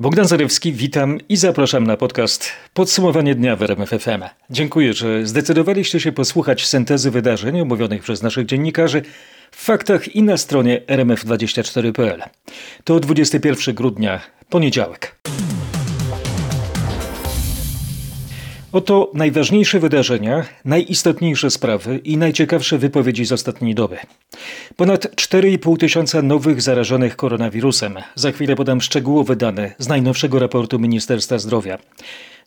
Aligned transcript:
Bogdan 0.00 0.26
Zarewski, 0.26 0.72
witam 0.72 1.18
i 1.28 1.36
zapraszam 1.36 1.86
na 1.86 1.96
podcast 1.96 2.50
Podsumowanie 2.74 3.34
dnia 3.34 3.56
w 3.56 3.62
RMF 3.62 3.90
FM. 3.90 4.22
Dziękuję, 4.50 4.92
że 4.92 5.26
zdecydowaliście 5.26 6.00
się 6.00 6.12
posłuchać 6.12 6.66
syntezy 6.66 7.10
wydarzeń 7.10 7.60
omówionych 7.60 8.02
przez 8.02 8.22
naszych 8.22 8.46
dziennikarzy 8.46 9.02
w 9.50 9.64
faktach 9.64 10.16
i 10.16 10.22
na 10.22 10.36
stronie 10.36 10.80
rmf24.pl. 10.86 12.22
To 12.84 13.00
21 13.00 13.74
grudnia, 13.74 14.20
poniedziałek. 14.48 15.14
Oto 18.72 19.10
najważniejsze 19.14 19.80
wydarzenia, 19.80 20.44
najistotniejsze 20.64 21.50
sprawy 21.50 21.98
i 21.98 22.16
najciekawsze 22.16 22.78
wypowiedzi 22.78 23.24
z 23.24 23.32
ostatniej 23.32 23.74
doby. 23.74 23.96
Ponad 24.76 25.04
4,5 25.04 25.76
tysiąca 25.76 26.22
nowych 26.22 26.62
zarażonych 26.62 27.16
koronawirusem. 27.16 27.96
Za 28.14 28.32
chwilę 28.32 28.56
podam 28.56 28.80
szczegółowe 28.80 29.36
dane 29.36 29.74
z 29.78 29.88
najnowszego 29.88 30.38
raportu 30.38 30.78
Ministerstwa 30.78 31.38
Zdrowia. 31.38 31.78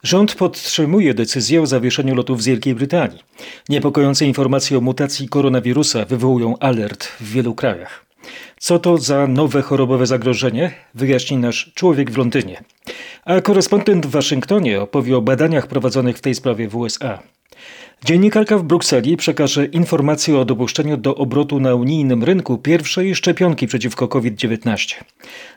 Rząd 0.04 0.36
podtrzymuje 0.36 1.14
decyzję 1.14 1.62
o 1.62 1.66
zawieszeniu 1.66 2.16
lotów 2.16 2.42
z 2.42 2.46
Wielkiej 2.46 2.76
Brytanii. 2.76 3.20
Niepokojące 3.70 4.26
informacje 4.26 4.78
o 4.78 4.82
mutacji 4.82 5.30
koronawirusa 5.30 6.06
wywołują 6.06 6.58
alert 6.60 7.06
w 7.06 7.32
wielu 7.32 7.56
krajach. 7.56 8.11
Co 8.60 8.80
to 8.80 8.98
za 8.98 9.28
nowe 9.28 9.62
chorobowe 9.62 10.06
zagrożenie? 10.06 10.72
Wyjaśni 10.94 11.38
nasz 11.38 11.72
człowiek 11.76 12.12
w 12.12 12.18
Londynie. 12.18 12.64
A 13.26 13.42
korespondent 13.42 14.06
w 14.06 14.10
Waszyngtonie 14.10 14.82
opowie 14.82 15.18
o 15.18 15.22
badaniach 15.22 15.68
prowadzonych 15.68 16.18
w 16.18 16.22
tej 16.22 16.36
sprawie 16.36 16.68
w 16.68 16.76
USA. 16.76 17.20
Dziennikarka 18.06 18.58
w 18.58 18.64
Brukseli 18.64 19.18
przekaże 19.18 19.66
informacje 19.66 20.38
o 20.38 20.46
dopuszczeniu 20.46 20.98
do 20.98 21.16
obrotu 21.16 21.60
na 21.60 21.76
unijnym 21.76 22.24
rynku 22.24 22.58
pierwszej 22.58 23.16
szczepionki 23.16 23.68
przeciwko 23.68 24.08
COVID-19. 24.08 24.96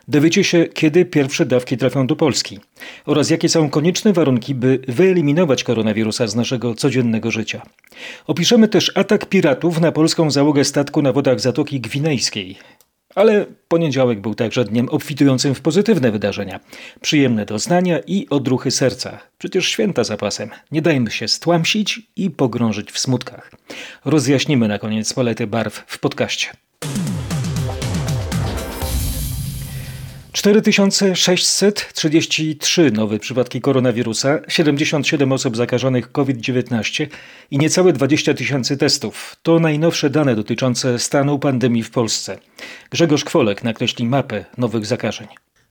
Dowiecie 0.07 0.43
się, 0.43 0.65
kiedy 0.65 1.05
pierwsze 1.05 1.45
dawki 1.45 1.77
trafią 1.77 2.07
do 2.07 2.15
Polski 2.15 2.59
oraz 3.05 3.29
jakie 3.29 3.49
są 3.49 3.69
konieczne 3.69 4.13
warunki, 4.13 4.55
by 4.55 4.79
wyeliminować 4.87 5.63
koronawirusa 5.63 6.27
z 6.27 6.35
naszego 6.35 6.75
codziennego 6.75 7.31
życia. 7.31 7.61
Opiszemy 8.27 8.67
też 8.67 8.91
atak 8.97 9.25
piratów 9.25 9.81
na 9.81 9.91
polską 9.91 10.31
załogę 10.31 10.63
statku 10.63 11.01
na 11.01 11.13
wodach 11.13 11.39
Zatoki 11.39 11.79
Gwinejskiej. 11.79 12.55
Ale 13.15 13.45
poniedziałek 13.67 14.21
był 14.21 14.35
także 14.35 14.65
dniem 14.65 14.89
obfitującym 14.89 15.55
w 15.55 15.61
pozytywne 15.61 16.11
wydarzenia, 16.11 16.59
przyjemne 17.01 17.45
doznania 17.45 17.99
i 18.07 18.27
odruchy 18.29 18.71
serca. 18.71 19.19
Przecież 19.37 19.69
święta 19.69 20.03
zapasem. 20.03 20.49
Nie 20.71 20.81
dajmy 20.81 21.11
się 21.11 21.27
stłamsić 21.27 22.01
i 22.15 22.31
pogrążyć 22.31 22.91
w 22.91 22.99
smutkach. 22.99 23.51
Rozjaśnimy 24.05 24.67
na 24.67 24.79
koniec 24.79 25.13
paletę 25.13 25.47
barw 25.47 25.83
w 25.87 25.99
podcaście. 25.99 26.47
4633 30.35 32.91
nowe 32.91 33.19
przypadki 33.19 33.61
koronawirusa, 33.61 34.39
77 34.47 35.31
osób 35.31 35.57
zakażonych 35.57 36.11
COVID-19 36.11 37.07
i 37.51 37.57
niecałe 37.57 37.93
20 37.93 38.33
tysięcy 38.33 38.77
testów. 38.77 39.35
To 39.43 39.59
najnowsze 39.59 40.09
dane 40.09 40.35
dotyczące 40.35 40.99
stanu 40.99 41.39
pandemii 41.39 41.83
w 41.83 41.91
Polsce. 41.91 42.37
Grzegorz 42.89 43.23
Kwolek 43.23 43.63
nakreśli 43.63 44.05
mapę 44.05 44.45
nowych 44.57 44.85
zakażeń. 44.85 45.27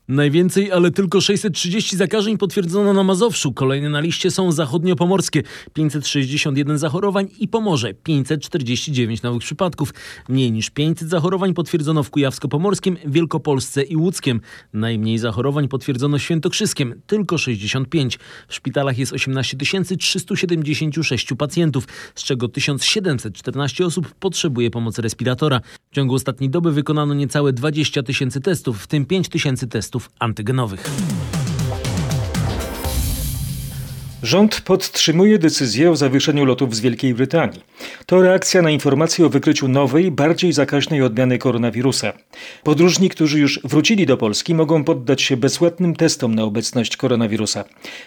Najwięcej, 0.09 0.73
ale 0.73 0.91
tylko 0.91 1.21
630 1.21 1.97
zakażeń 1.97 2.39
potwierdzono 2.39 2.93
na 2.93 3.03
Mazowszu. 3.03 3.53
Kolejne 3.53 3.89
na 3.89 4.01
liście 4.01 4.31
są 4.31 4.53
zachodniopomorskie 4.53 5.43
561 5.73 6.79
zachorowań 6.79 7.29
i 7.39 7.49
Pomorze 7.49 7.95
549 7.95 9.23
nowych 9.23 9.41
przypadków. 9.41 9.95
Mniej 10.29 10.53
niż 10.53 10.71
500 10.71 11.09
zachorowań 11.09 11.55
potwierdzono 11.55 12.03
w 12.03 12.11
Kujawsko-Pomorskim, 12.11 12.97
Wielkopolsce 13.07 13.83
i 13.83 13.97
Łódzkiem. 13.97 14.41
Najmniej 14.73 15.19
zachorowań 15.19 15.69
potwierdzono 15.69 16.19
Świętokrzyskiem, 16.19 17.01
tylko 17.07 17.39
65. 17.39 18.19
W 18.49 18.55
szpitalach 18.55 18.99
jest 18.99 19.13
18 19.13 19.57
376 19.99 21.29
pacjentów, 21.39 21.89
z 22.15 22.25
czego 22.25 22.49
1714 22.49 23.87
osób 23.87 24.15
potrzebuje 24.15 24.71
pomocy 24.71 25.03
respiratora. 25.03 25.61
W 25.91 25.95
ciągu 25.95 26.15
ostatniej 26.15 26.51
doby 26.51 26.73
wykonano 26.73 27.15
niecałe 27.15 27.53
20 27.53 28.03
tysięcy 28.03 28.41
testów, 28.41 28.83
w 28.83 28.87
tym 28.87 29.07
5 29.07 29.29
tysięcy 29.29 29.67
testów 29.67 29.94
testów 29.95 30.11
antygenowych. 30.19 30.91
Rząd 34.25 34.61
podtrzymuje 34.61 35.39
decyzję 35.39 35.91
o 35.91 35.97
zawieszeniu 35.97 36.45
lotów 36.45 36.77
z 36.77 36.81
Wielkiej 36.81 37.15
Brytanii. 37.15 37.61
To 38.07 38.23
reakcja 38.23 38.63
na 38.63 38.71
informację 38.71 39.27
o 39.27 39.29
wykryciu 39.29 39.69
nowej, 39.69 40.11
bardziej 40.11 40.53
zakaźnej 40.53 41.03
odmiany 41.03 41.39
koronawirusa. 41.39 42.13
Podróżni, 42.63 43.09
którzy 43.09 43.39
już 43.39 43.61
wrócili 43.65 44.07
do 44.07 44.17
Polski, 44.17 44.55
mogą 44.55 44.85
poddać 44.85 45.23
się 45.23 45.37
bezpłatnym 45.37 45.97
testom 45.97 46.35
na 46.35 46.43
obecność 46.43 46.97
koronawirusa, 46.97 47.65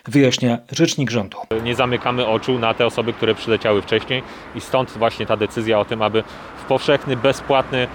wyjaśnia 0.08 0.58
rzecznik 0.72 1.12
rządu. 1.12 1.38
Nie 1.64 1.76
zamykamy 1.76 2.28
oczu 2.28 2.60
na 2.60 2.74
te 2.74 2.86
osoby, 2.86 3.14
które 3.14 3.36
przyleciały 3.36 3.82
wcześniej 3.82 4.24
i 4.56 4.62
stąd 4.62 4.92
właśnie 4.92 5.26
ta 5.26 5.38
decyzja 5.38 5.80
o 5.80 5.86
tym, 5.86 6.02
aby 6.02 6.24
w 6.64 6.66
powszechny, 6.66 7.18
bezpłatny, 7.18 7.88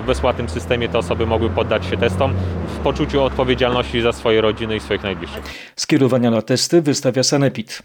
w 0.00 0.02
bezpłatnym 0.06 0.48
systemie 0.48 0.88
te 0.88 0.98
osoby 0.98 1.26
mogły 1.26 1.50
poddać 1.50 1.86
się 1.86 1.96
testom 1.96 2.34
w 2.66 2.78
poczuciu 2.78 3.22
odpowiedzialności 3.22 4.00
za 4.00 4.12
swoje 4.12 4.40
rodziny 4.40 4.76
i 4.76 4.80
swoich 4.80 5.02
najbliższych. 5.02 5.72
Skierowania 5.76 6.30
na 6.30 6.42
testy 6.42 6.82
wystawia 6.82 7.22
напит. 7.38 7.82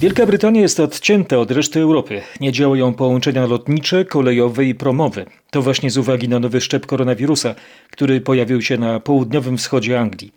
Wielka 0.00 0.26
Brytania 0.26 0.60
jest 0.60 0.80
odcięta 0.80 1.38
od 1.38 1.50
reszty 1.50 1.80
Europy. 1.80 2.22
Nie 2.40 2.52
działają 2.52 2.94
połączenia 2.94 3.46
lotnicze, 3.46 4.04
kolejowe 4.04 4.64
i 4.64 4.74
promowe. 4.74 5.24
To 5.50 5.62
właśnie 5.62 5.90
z 5.90 5.98
uwagi 5.98 6.28
na 6.28 6.38
nowy 6.38 6.60
szczep 6.60 6.86
koronawirusa, 6.86 7.54
który 7.90 8.20
pojawił 8.20 8.62
się 8.62 8.78
na 8.78 9.00
południowym 9.00 9.58
wschodzie 9.58 10.00
Anglii. 10.00 10.32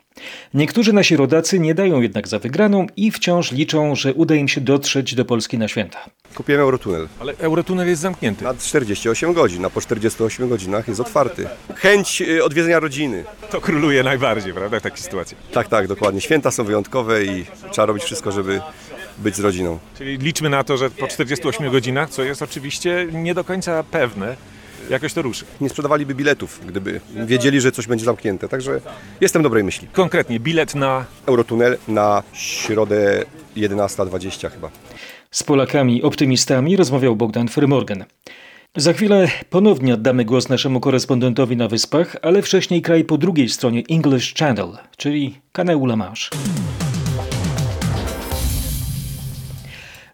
Niektórzy 0.53 0.94
nasi 0.94 1.18
rodacy 1.18 1.59
nie 1.59 1.75
dają 1.75 2.02
jednak 2.02 2.28
za 2.28 2.40
wygraną 2.40 2.88
i 2.97 3.12
wciąż 3.12 3.52
liczą, 3.52 3.96
że 3.96 4.13
uda 4.13 4.35
im 4.35 4.47
się 4.47 4.62
dotrzeć 4.62 5.16
do 5.16 5.25
Polski 5.25 5.57
na 5.57 5.68
święta. 5.68 6.00
Kupiłem 6.35 6.62
Eurotunel. 6.62 7.07
Ale 7.19 7.34
Eurotunel 7.38 7.88
jest 7.88 8.02
zamknięty. 8.02 8.44
Na 8.44 8.53
48 8.53 9.34
godzin, 9.34 9.66
a 9.66 9.69
po 9.69 9.81
48 9.81 10.50
godzinach 10.50 10.88
jest 10.88 11.00
otwarty. 11.00 11.47
Chęć 11.75 12.22
y, 12.22 12.44
odwiedzenia 12.44 12.79
rodziny. 12.79 13.23
To 13.52 13.62
króluje 13.62 14.03
najbardziej, 14.03 14.53
prawda, 14.53 14.79
w 14.79 14.84
takiej 14.84 15.00
sytuacji. 15.03 15.38
Tak, 15.52 15.68
tak, 15.68 15.88
dokładnie. 15.88 16.22
Święta 16.22 16.52
są 16.52 16.63
wyjątkowe 16.63 17.25
i 17.25 17.46
trzeba 17.72 17.85
robić 17.85 18.03
wszystko, 18.03 18.31
żeby 18.31 18.62
być 19.18 19.35
z 19.35 19.40
rodziną. 19.40 19.79
Czyli 19.97 20.18
liczmy 20.18 20.50
na 20.50 20.63
to, 20.63 20.78
że 20.78 20.90
po 20.90 21.07
48 21.07 21.72
godzinach, 21.72 22.09
co 22.09 22.24
jest 22.24 22.41
oczywiście 22.41 23.07
nie 23.12 23.34
do 23.34 23.44
końca 23.44 23.84
pewne, 23.84 24.35
jakoś 24.90 25.13
to 25.13 25.22
ruszy. 25.22 25.46
Nie 25.62 25.69
sprzedawaliby 25.69 26.16
biletów, 26.16 26.59
gdyby 26.68 27.01
wiedzieli, 27.25 27.62
że 27.62 27.72
coś 27.72 27.88
będzie 27.88 28.06
zamknięte. 28.06 28.50
Także 28.50 28.81
jestem 29.22 29.44
dobrej 29.44 29.63
myśli. 29.63 29.88
Konkretnie, 29.94 30.40
bilet 30.40 30.75
na 30.75 31.06
Eurotunel 31.25 31.78
na 31.88 32.23
środę 32.34 33.25
11.20 33.57 34.52
chyba. 34.52 34.69
Z 35.31 35.44
Polakami 35.44 36.03
optymistami 36.03 36.75
rozmawiał 36.75 37.16
Bogdan 37.16 37.47
Frymorgan. 37.47 38.06
Za 38.75 38.94
chwilę 38.94 39.28
ponownie 39.50 39.94
oddamy 39.94 40.25
głos 40.25 40.50
naszemu 40.50 40.79
korespondentowi 40.79 41.57
na 41.57 41.68
Wyspach, 41.68 42.16
ale 42.22 42.41
wcześniej 42.41 42.81
kraj 42.81 43.03
po 43.03 43.18
drugiej 43.18 43.50
stronie 43.50 43.84
English 43.90 44.34
Channel, 44.34 44.78
czyli 44.97 45.40
kanału 45.52 45.85
La 45.85 45.96
Manche. 45.96 46.29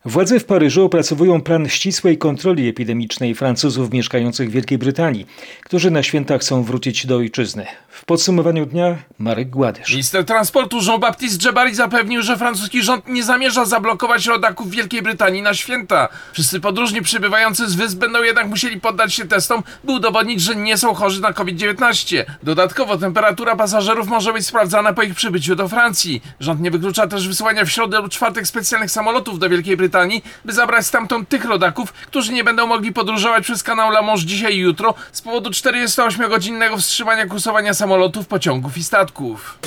Władze 0.06 0.40
w 0.40 0.46
Paryżu 0.46 0.86
opracowują 0.86 1.42
plan 1.42 1.70
ścisłej 1.70 2.18
kontroli 2.18 2.70
epidemicznej 2.70 3.36
Francuzów 3.36 3.92
mieszkających 3.92 4.50
w 4.50 4.52
Wielkiej 4.52 4.78
Brytanii, 4.78 5.26
którzy 5.64 5.92
na 5.92 6.04
świętach 6.04 6.42
chcą 6.42 6.64
wrócić 6.64 7.06
do 7.06 7.16
ojczyzny. 7.18 7.66
W 7.90 8.06
podsumowaniu 8.06 8.66
dnia 8.66 8.96
Marek 9.18 9.50
Gładysz. 9.50 9.90
Minister 9.90 10.26
transportu 10.26 10.78
Jean-Baptiste 10.88 11.38
Djebari 11.38 11.76
zapewnił, 11.76 12.22
że 12.22 12.38
francuski 12.38 12.84
rząd 12.84 13.08
nie 13.08 13.24
zamierza 13.24 13.66
zablokować 13.66 14.26
rodaków 14.26 14.70
Wielkiej 14.72 15.02
Brytanii 15.02 15.42
na 15.42 15.54
święta. 15.54 16.10
Wszyscy 16.34 16.60
podróżni 16.60 17.02
przybywający 17.02 17.70
z 17.70 17.76
wysp 17.76 17.98
będą 17.98 18.24
jednak 18.24 18.48
musieli 18.48 18.80
poddać 18.80 19.14
się 19.14 19.26
testom, 19.26 19.64
by 19.84 19.92
udowodnić, 19.92 20.42
że 20.42 20.56
nie 20.56 20.78
są 20.78 20.94
chorzy 20.94 21.22
na 21.22 21.34
COVID-19. 21.34 22.24
Dodatkowo 22.44 22.98
temperatura 22.98 23.56
pasażerów 23.56 24.08
może 24.08 24.34
być 24.34 24.46
sprawdzana 24.46 24.94
po 24.94 25.04
ich 25.04 25.16
przybyciu 25.16 25.56
do 25.56 25.68
Francji. 25.68 26.22
Rząd 26.40 26.62
nie 26.62 26.72
wyklucza 26.72 27.08
też 27.08 27.28
wysyłania 27.28 27.66
w 27.66 27.70
środę 27.70 28.02
lub 28.02 28.12
czwartek 28.12 28.48
specjalnych 28.48 28.92
samolotów 28.92 29.40
do 29.40 29.50
Wielkiej 29.50 29.78
Brytanii 29.78 29.90
Brytanii, 30.00 30.24
by 30.46 30.54
zabrać 30.54 30.86
stamtąd 30.86 31.30
tych 31.30 31.46
rodaków, 31.46 31.94
którzy 31.94 32.34
nie 32.34 32.44
będą 32.44 32.68
mogli 32.68 32.94
podróżować 32.94 33.44
przez 33.44 33.64
kanał 33.64 33.90
La 33.90 34.02
Manche 34.02 34.26
dzisiaj 34.26 34.56
i 34.56 34.60
jutro 34.60 34.94
z 35.12 35.22
powodu 35.22 35.50
48-godzinnego 35.50 36.78
wstrzymania 36.78 37.26
kursowania 37.26 37.74
samolotów, 37.74 38.28
pociągów 38.28 38.78
i 38.78 38.84
statków. 38.84 39.60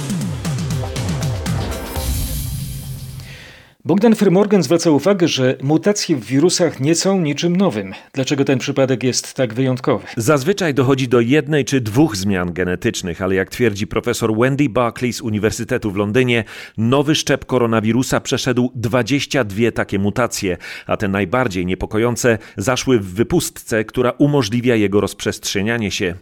Bogdan 3.85 4.15
Frymorgan 4.15 4.63
zwraca 4.63 4.91
uwagę, 4.91 5.29
że 5.29 5.57
mutacje 5.63 6.17
w 6.17 6.25
wirusach 6.25 6.81
nie 6.81 6.95
są 6.95 7.21
niczym 7.21 7.57
nowym. 7.57 7.93
Dlaczego 8.13 8.45
ten 8.45 8.59
przypadek 8.59 9.03
jest 9.03 9.35
tak 9.35 9.55
wyjątkowy? 9.55 10.07
Zazwyczaj 10.17 10.75
dochodzi 10.75 11.09
do 11.09 11.21
jednej 11.21 11.65
czy 11.65 11.81
dwóch 11.81 12.17
zmian 12.17 12.53
genetycznych, 12.53 13.23
ale 13.23 13.35
jak 13.35 13.51
twierdzi 13.51 13.87
profesor 13.87 14.37
Wendy 14.37 14.69
Buckley 14.69 15.13
z 15.13 15.21
Uniwersytetu 15.21 15.91
w 15.91 15.97
Londynie, 15.97 16.45
nowy 16.79 17.15
szczep 17.15 17.45
koronawirusa 17.47 18.21
przeszedł 18.21 18.73
22 18.75 19.71
takie 19.71 19.99
mutacje, 19.99 20.57
a 20.87 20.97
te 20.97 21.09
najbardziej 21.09 21.67
niepokojące 21.67 22.39
zaszły 22.57 22.99
w 23.01 23.15
wypustce, 23.15 23.85
która 23.85 24.11
umożliwia 24.11 24.77
jego 24.77 25.01
rozprzestrzenianie 25.01 25.91
się. 25.91 26.15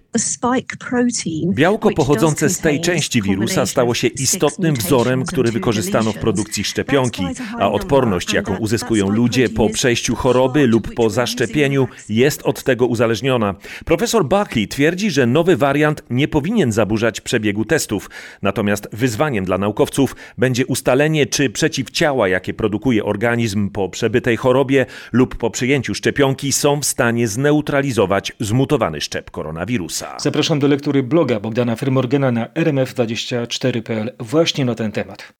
Białko 1.54 1.90
pochodzące 1.90 2.48
z 2.48 2.58
tej 2.58 2.80
części 2.80 3.22
wirusa 3.22 3.66
stało 3.66 3.94
się 3.94 4.08
istotnym 4.08 4.74
wzorem, 4.74 5.24
który 5.24 5.52
wykorzystano 5.52 6.12
w 6.12 6.18
produkcji 6.18 6.64
szczepionki, 6.64 7.22
a 7.58 7.70
odporność, 7.70 8.32
jaką 8.32 8.56
uzyskują 8.56 9.10
ludzie 9.10 9.48
po 9.48 9.68
przejściu 9.68 10.16
choroby 10.16 10.66
lub 10.66 10.94
po 10.94 11.10
zaszczepieniu, 11.10 11.88
jest 12.08 12.42
od 12.42 12.62
tego 12.62 12.86
uzależniona. 12.86 13.54
Profesor 13.84 14.24
Buckley 14.24 14.68
twierdzi, 14.68 15.10
że 15.10 15.26
nowy 15.26 15.56
wariant 15.56 16.02
nie 16.10 16.28
powinien 16.28 16.72
zaburzać 16.72 17.20
przebiegu 17.20 17.64
testów, 17.64 18.10
natomiast 18.42 18.88
wyzwaniem 18.92 19.44
dla 19.44 19.58
naukowców 19.58 20.16
będzie 20.38 20.66
ustalenie, 20.66 21.26
czy 21.26 21.50
przeciwciała, 21.50 22.28
jakie 22.28 22.54
produkuje 22.54 23.04
organizm 23.04 23.70
po 23.70 23.88
przebytej 23.88 24.36
chorobie 24.36 24.86
lub 25.12 25.36
po 25.36 25.50
przyjęciu 25.50 25.94
szczepionki, 25.94 26.52
są 26.52 26.80
w 26.80 26.84
stanie 26.84 27.28
zneutralizować 27.28 28.32
zmutowany 28.40 29.00
szczep 29.00 29.30
koronawirusa. 29.30 30.16
Zapraszam 30.18 30.58
do 30.58 30.68
lektury 30.68 31.02
bloga 31.02 31.40
Bogdana 31.40 31.76
Frymorgana 31.76 32.32
na 32.32 32.46
rmf24.pl 32.46 34.12
właśnie 34.18 34.64
na 34.64 34.74
ten 34.74 34.92
temat. 34.92 35.32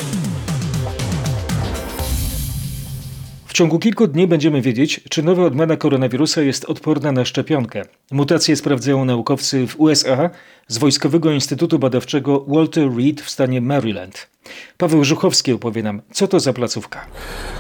W 3.51 3.53
ciągu 3.53 3.79
kilku 3.79 4.07
dni 4.07 4.27
będziemy 4.27 4.63
wiedzieć, 4.63 5.01
czy 5.09 5.23
nowa 5.23 5.45
odmiana 5.45 5.77
koronawirusa 5.77 6.43
jest 6.43 6.65
odporna 6.65 7.13
na 7.13 7.25
szczepionkę. 7.25 7.83
Mutacje 8.11 8.57
sprawdzają 8.57 9.05
naukowcy 9.05 9.67
w 9.67 9.81
USA 9.81 10.31
z 10.71 10.79
Wojskowego 10.79 11.31
Instytutu 11.31 11.79
Badawczego 11.79 12.45
Walter 12.49 12.97
Reed 12.97 13.21
w 13.21 13.31
stanie 13.31 13.61
Maryland. 13.61 14.31
Paweł 14.79 15.05
Żuchowski 15.05 15.53
opowie 15.53 15.83
nam, 15.83 16.03
co 16.13 16.29
to 16.29 16.41
za 16.41 16.53
placówka. 16.53 17.07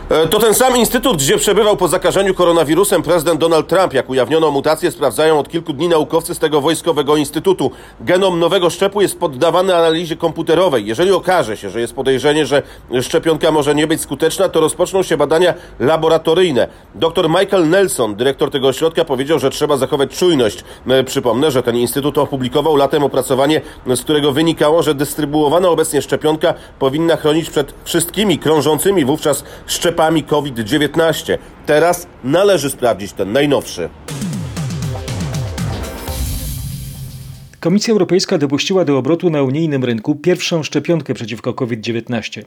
E, 0.09 0.27
to 0.27 0.39
ten 0.39 0.55
sam 0.55 0.77
instytut, 0.77 1.17
gdzie 1.17 1.39
przebywał 1.39 1.77
po 1.77 1.89
zakażeniu 1.89 2.35
koronawirusem 2.35 3.03
prezydent 3.03 3.41
Donald 3.41 3.69
Trump. 3.69 3.93
Jak 3.93 4.11
ujawniono 4.11 4.51
mutację, 4.51 4.91
sprawdzają 4.91 5.39
od 5.39 5.49
kilku 5.49 5.73
dni 5.73 5.89
naukowcy 5.89 6.35
z 6.35 6.39
tego 6.39 6.61
wojskowego 6.61 7.17
instytutu. 7.17 7.71
Genom 8.01 8.39
nowego 8.39 8.71
szczepu 8.71 9.01
jest 9.01 9.19
poddawany 9.19 9.77
analizie 9.77 10.17
komputerowej. 10.17 10.87
Jeżeli 10.87 11.13
okaże 11.13 11.57
się, 11.57 11.71
że 11.71 11.81
jest 11.81 11.93
podejrzenie, 11.93 12.47
że 12.47 12.63
szczepionka 13.03 13.51
może 13.51 13.75
nie 13.75 13.87
być 13.87 14.01
skuteczna, 14.01 14.49
to 14.49 14.61
rozpoczną 14.61 15.03
się 15.03 15.17
badania 15.17 15.55
laboratoryjne. 15.81 16.69
Dr 16.95 17.29
Michael 17.29 17.69
Nelson, 17.69 18.15
dyrektor 18.15 18.51
tego 18.51 18.69
ośrodka, 18.69 19.05
powiedział, 19.05 19.39
że 19.39 19.51
trzeba 19.51 19.77
zachować 19.77 20.19
czujność. 20.19 20.65
E, 20.89 21.05
przypomnę, 21.05 21.51
że 21.51 21.63
ten 21.63 21.77
instytut 21.77 22.19
opublikował 22.19 22.77
latem 22.77 23.00
opracowanie, 23.05 23.61
z 23.87 24.01
którego 24.01 24.33
wynikało, 24.33 24.83
że 24.83 24.95
dystrybuowana 24.95 25.69
obecnie 25.69 26.03
szczepionka 26.03 26.55
powinna 26.79 27.17
chronić 27.17 27.51
przed 27.51 27.75
wszystkimi 27.85 28.39
krążącymi 28.39 29.05
wówczas 29.05 29.45
szczepami 29.67 30.25
COVID-19. 30.25 31.39
Teraz 31.67 32.07
należy 32.25 32.71
sprawdzić 32.71 33.13
ten 33.13 33.33
najnowszy. 33.33 33.89
Komisja 37.61 37.93
Europejska 37.93 38.39
dopuściła 38.39 38.85
do 38.85 38.99
obrotu 38.99 39.31
na 39.31 39.43
unijnym 39.43 39.85
rynku 39.85 40.15
pierwszą 40.15 40.63
szczepionkę 40.63 41.15
przeciwko 41.15 41.55
COVID-19. 41.55 42.43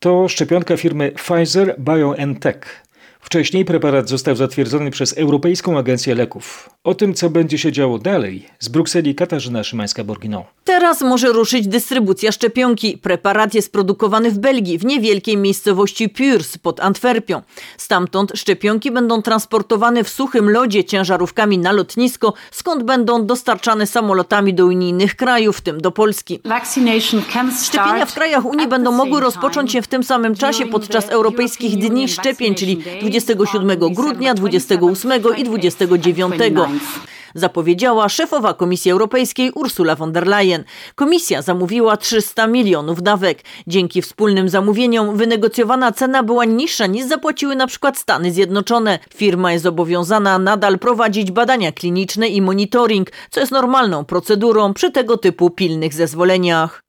To 0.00 0.28
szczepionka 0.28 0.76
firmy 0.76 1.12
Pfizer 1.12 1.74
BioNTech. 1.78 2.87
Wcześniej 3.20 3.64
preparat 3.64 4.08
został 4.08 4.36
zatwierdzony 4.36 4.90
przez 4.90 5.18
Europejską 5.18 5.78
Agencję 5.78 6.14
Leków. 6.14 6.70
O 6.84 6.94
tym, 6.94 7.14
co 7.14 7.30
będzie 7.30 7.58
się 7.58 7.72
działo 7.72 7.98
dalej, 7.98 8.46
z 8.58 8.68
Brukseli 8.68 9.14
Katarzyna 9.14 9.62
Szymańska-Borginą. 9.62 10.42
Teraz 10.64 11.02
może 11.02 11.28
ruszyć 11.28 11.68
dystrybucja 11.68 12.32
szczepionki. 12.32 12.98
Preparat 12.98 13.54
jest 13.54 13.72
produkowany 13.72 14.30
w 14.30 14.38
Belgii, 14.38 14.78
w 14.78 14.84
niewielkiej 14.84 15.36
miejscowości 15.36 16.08
Puurs 16.08 16.58
pod 16.58 16.80
Antwerpią. 16.80 17.42
Stamtąd 17.76 18.32
szczepionki 18.34 18.90
będą 18.90 19.22
transportowane 19.22 20.04
w 20.04 20.08
suchym 20.08 20.50
lodzie 20.50 20.84
ciężarówkami 20.84 21.58
na 21.58 21.72
lotnisko, 21.72 22.34
skąd 22.50 22.82
będą 22.82 23.26
dostarczane 23.26 23.86
samolotami 23.86 24.54
do 24.54 24.66
unijnych 24.66 25.16
krajów, 25.16 25.56
w 25.56 25.60
tym 25.60 25.80
do 25.80 25.90
Polski. 25.90 26.40
Szczepienia 27.64 28.06
w 28.06 28.14
krajach 28.14 28.44
Unii 28.44 28.68
będą 28.68 28.92
mogły 28.92 29.20
rozpocząć 29.20 29.72
się 29.72 29.82
w 29.82 29.88
tym 29.88 30.04
samym 30.04 30.34
czasie 30.34 30.66
podczas 30.66 31.08
europejskich 31.08 31.78
dni 31.78 32.08
szczepień, 32.08 32.54
czyli 32.54 32.82
27 33.08 33.94
grudnia, 33.94 34.34
28 34.34 35.12
i 35.36 35.44
29. 35.44 36.34
Zapowiedziała 37.34 38.08
szefowa 38.08 38.54
Komisji 38.54 38.90
Europejskiej 38.90 39.52
Ursula 39.54 39.96
von 39.96 40.12
der 40.12 40.26
Leyen. 40.26 40.64
Komisja 40.94 41.42
zamówiła 41.42 41.96
300 41.96 42.46
milionów 42.46 43.02
dawek. 43.02 43.44
Dzięki 43.66 44.02
wspólnym 44.02 44.48
zamówieniom 44.48 45.16
wynegocjowana 45.16 45.92
cena 45.92 46.22
była 46.22 46.44
niższa 46.44 46.86
niż 46.86 47.06
zapłaciły 47.06 47.56
na 47.56 47.66
przykład 47.66 47.98
Stany 47.98 48.32
Zjednoczone. 48.32 48.98
Firma 49.14 49.52
jest 49.52 49.62
zobowiązana 49.64 50.38
nadal 50.38 50.78
prowadzić 50.78 51.30
badania 51.30 51.72
kliniczne 51.72 52.28
i 52.28 52.42
monitoring, 52.42 53.12
co 53.30 53.40
jest 53.40 53.52
normalną 53.52 54.04
procedurą 54.04 54.74
przy 54.74 54.90
tego 54.90 55.16
typu 55.16 55.50
pilnych 55.50 55.94
zezwoleniach. 55.94 56.87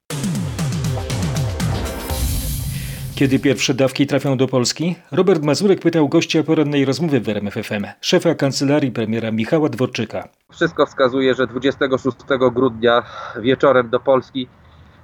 Kiedy 3.20 3.40
pierwsze 3.40 3.74
dawki 3.74 4.08
trafią 4.08 4.38
do 4.38 4.48
Polski? 4.48 4.96
Robert 5.12 5.44
Mazurek 5.44 5.82
pytał 5.82 6.10
gościa 6.10 6.44
porannej 6.44 6.86
rozmowy 6.86 7.20
w 7.20 7.30
RMFFM, 7.30 7.86
szefa 8.02 8.36
kancelarii 8.36 8.92
premiera 8.92 9.32
Michała 9.32 9.70
Dworczyka. 9.70 10.28
Wszystko 10.52 10.86
wskazuje, 10.86 11.36
że 11.36 11.48
26 11.48 12.18
grudnia 12.54 13.04
wieczorem 13.42 13.90
do 13.90 14.00
Polski 14.00 14.48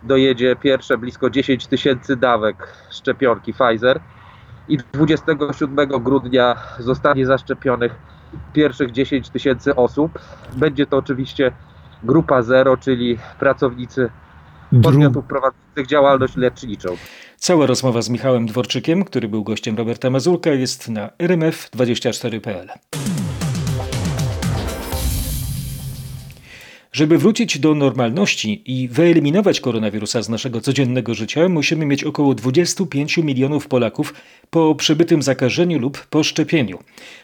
dojedzie 0.03 0.55
pierwsze 0.55 0.97
blisko 0.97 1.29
10 1.29 1.67
tysięcy 1.67 2.15
dawek 2.15 2.73
szczepionki 2.91 3.53
Pfizer 3.53 3.99
i 4.67 4.77
27 4.93 5.89
grudnia 5.89 6.55
zostanie 6.79 7.25
zaszczepionych 7.25 7.95
pierwszych 8.53 8.91
10 8.91 9.29
tysięcy 9.29 9.75
osób. 9.75 10.19
Będzie 10.57 10.85
to 10.85 10.97
oczywiście 10.97 11.51
grupa 12.03 12.41
zero, 12.41 12.77
czyli 12.77 13.17
pracownicy 13.39 14.09
podmiotów 14.81 15.25
prowadzących 15.25 15.87
działalność 15.87 16.35
leczniczą. 16.35 16.89
Cała 17.37 17.65
rozmowa 17.65 18.01
z 18.01 18.09
Michałem 18.09 18.45
Dworczykiem, 18.45 19.03
który 19.03 19.27
był 19.27 19.43
gościem 19.43 19.77
Roberta 19.77 20.09
Mazurka, 20.09 20.49
jest 20.49 20.89
na 20.89 21.07
rmf24.pl. 21.07 22.67
Żeby 26.95 27.17
wrócić 27.17 27.59
do 27.59 27.75
normalności 27.75 28.61
i 28.65 28.87
wyeliminować 28.87 29.61
koronawirusa 29.61 30.21
z 30.21 30.29
naszego 30.29 30.61
codziennego 30.61 31.13
życia, 31.13 31.49
musimy 31.49 31.85
mieć 31.85 32.03
około 32.03 32.35
25 32.35 33.17
milionów 33.17 33.67
Polaków 33.67 34.13
po 34.49 34.75
przebytym 34.75 35.21
zakażeniu 35.21 35.79
lub 35.79 36.05
po 36.05 36.23
szczepieniu. 36.23 36.79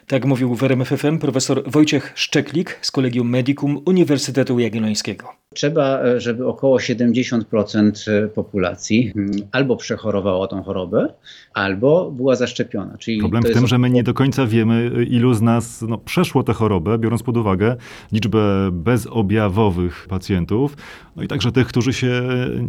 Tak 0.07 0.25
mówił 0.25 0.55
w 0.55 0.63
RMFFM 0.63 1.19
profesor 1.19 1.63
Wojciech 1.67 2.11
Szczeklik 2.15 2.79
z 2.81 2.91
Kolegium 2.91 3.29
Medicum 3.29 3.81
Uniwersytetu 3.85 4.59
Jagiellońskiego. 4.59 5.41
Trzeba, 5.53 6.19
żeby 6.19 6.47
około 6.47 6.77
70% 6.77 8.27
populacji 8.27 9.11
mm, 9.15 9.31
albo 9.51 9.77
przechorowało 9.77 10.47
tą 10.47 10.63
chorobę, 10.63 11.13
albo 11.53 12.11
była 12.11 12.35
zaszczepiona. 12.35 12.97
Czyli 12.97 13.19
Problem 13.19 13.43
w 13.43 13.53
tym, 13.53 13.67
że 13.67 13.77
my 13.77 13.89
nie 13.89 14.03
do 14.03 14.13
końca 14.13 14.45
wiemy, 14.45 15.05
ilu 15.09 15.33
z 15.33 15.41
nas 15.41 15.81
no, 15.87 15.97
przeszło 15.97 16.43
tę 16.43 16.53
chorobę, 16.53 16.97
biorąc 16.97 17.23
pod 17.23 17.37
uwagę 17.37 17.75
liczbę 18.11 18.39
bezobjawowych 18.71 20.05
pacjentów, 20.09 20.77
no 21.15 21.23
i 21.23 21.27
także 21.27 21.51
tych, 21.51 21.67
którzy 21.67 21.93
się 21.93 22.21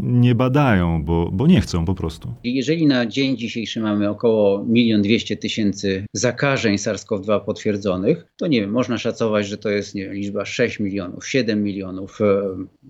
nie 0.02 0.34
badają, 0.34 1.04
bo, 1.04 1.30
bo 1.32 1.46
nie 1.46 1.60
chcą 1.60 1.84
po 1.84 1.94
prostu. 1.94 2.34
Jeżeli 2.44 2.86
na 2.86 3.06
dzień 3.06 3.36
dzisiejszy 3.36 3.80
mamy 3.80 4.10
około 4.10 4.66
1 4.72 5.02
200 5.02 5.36
tysięcy 5.36 6.06
zakażeń 6.12 6.76
SARS-CoV-2 6.76 7.21
potwierdzonych, 7.40 8.26
to 8.36 8.46
nie 8.46 8.60
wiem, 8.60 8.70
można 8.70 8.98
szacować, 8.98 9.46
że 9.46 9.58
to 9.58 9.70
jest 9.70 9.94
wiem, 9.94 10.12
liczba 10.12 10.44
6 10.44 10.80
milionów, 10.80 11.28
7 11.28 11.62
milionów, 11.62 12.18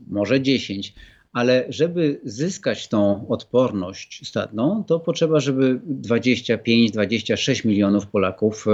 może 0.08 0.40
10 0.40 0.94
ale 1.32 1.64
żeby 1.68 2.20
zyskać 2.24 2.88
tą 2.88 3.28
odporność 3.28 4.28
statną, 4.28 4.84
to 4.86 5.00
potrzeba, 5.00 5.40
żeby 5.40 5.80
25-26 6.02 7.66
milionów 7.66 8.06
Polaków 8.06 8.66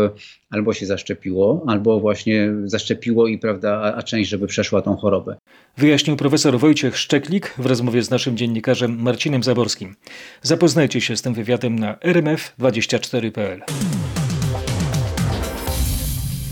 albo 0.50 0.72
się 0.72 0.86
zaszczepiło, 0.86 1.64
albo 1.66 2.00
właśnie 2.00 2.52
zaszczepiło 2.64 3.26
i 3.26 3.38
prawda, 3.38 3.94
a 3.96 4.02
część, 4.02 4.30
żeby 4.30 4.46
przeszła 4.46 4.82
tą 4.82 4.96
chorobę. 4.96 5.36
Wyjaśnił 5.76 6.16
profesor 6.16 6.58
Wojciech 6.58 6.98
Szczeklik 6.98 7.54
w 7.58 7.66
rozmowie 7.66 8.02
z 8.02 8.10
naszym 8.10 8.36
dziennikarzem 8.36 9.02
Marcinem 9.02 9.42
Zaborskim. 9.42 9.94
Zapoznajcie 10.42 11.00
się 11.00 11.16
z 11.16 11.22
tym 11.22 11.34
wywiadem 11.34 11.78
na 11.78 11.94
rmf24.pl. 11.94 13.62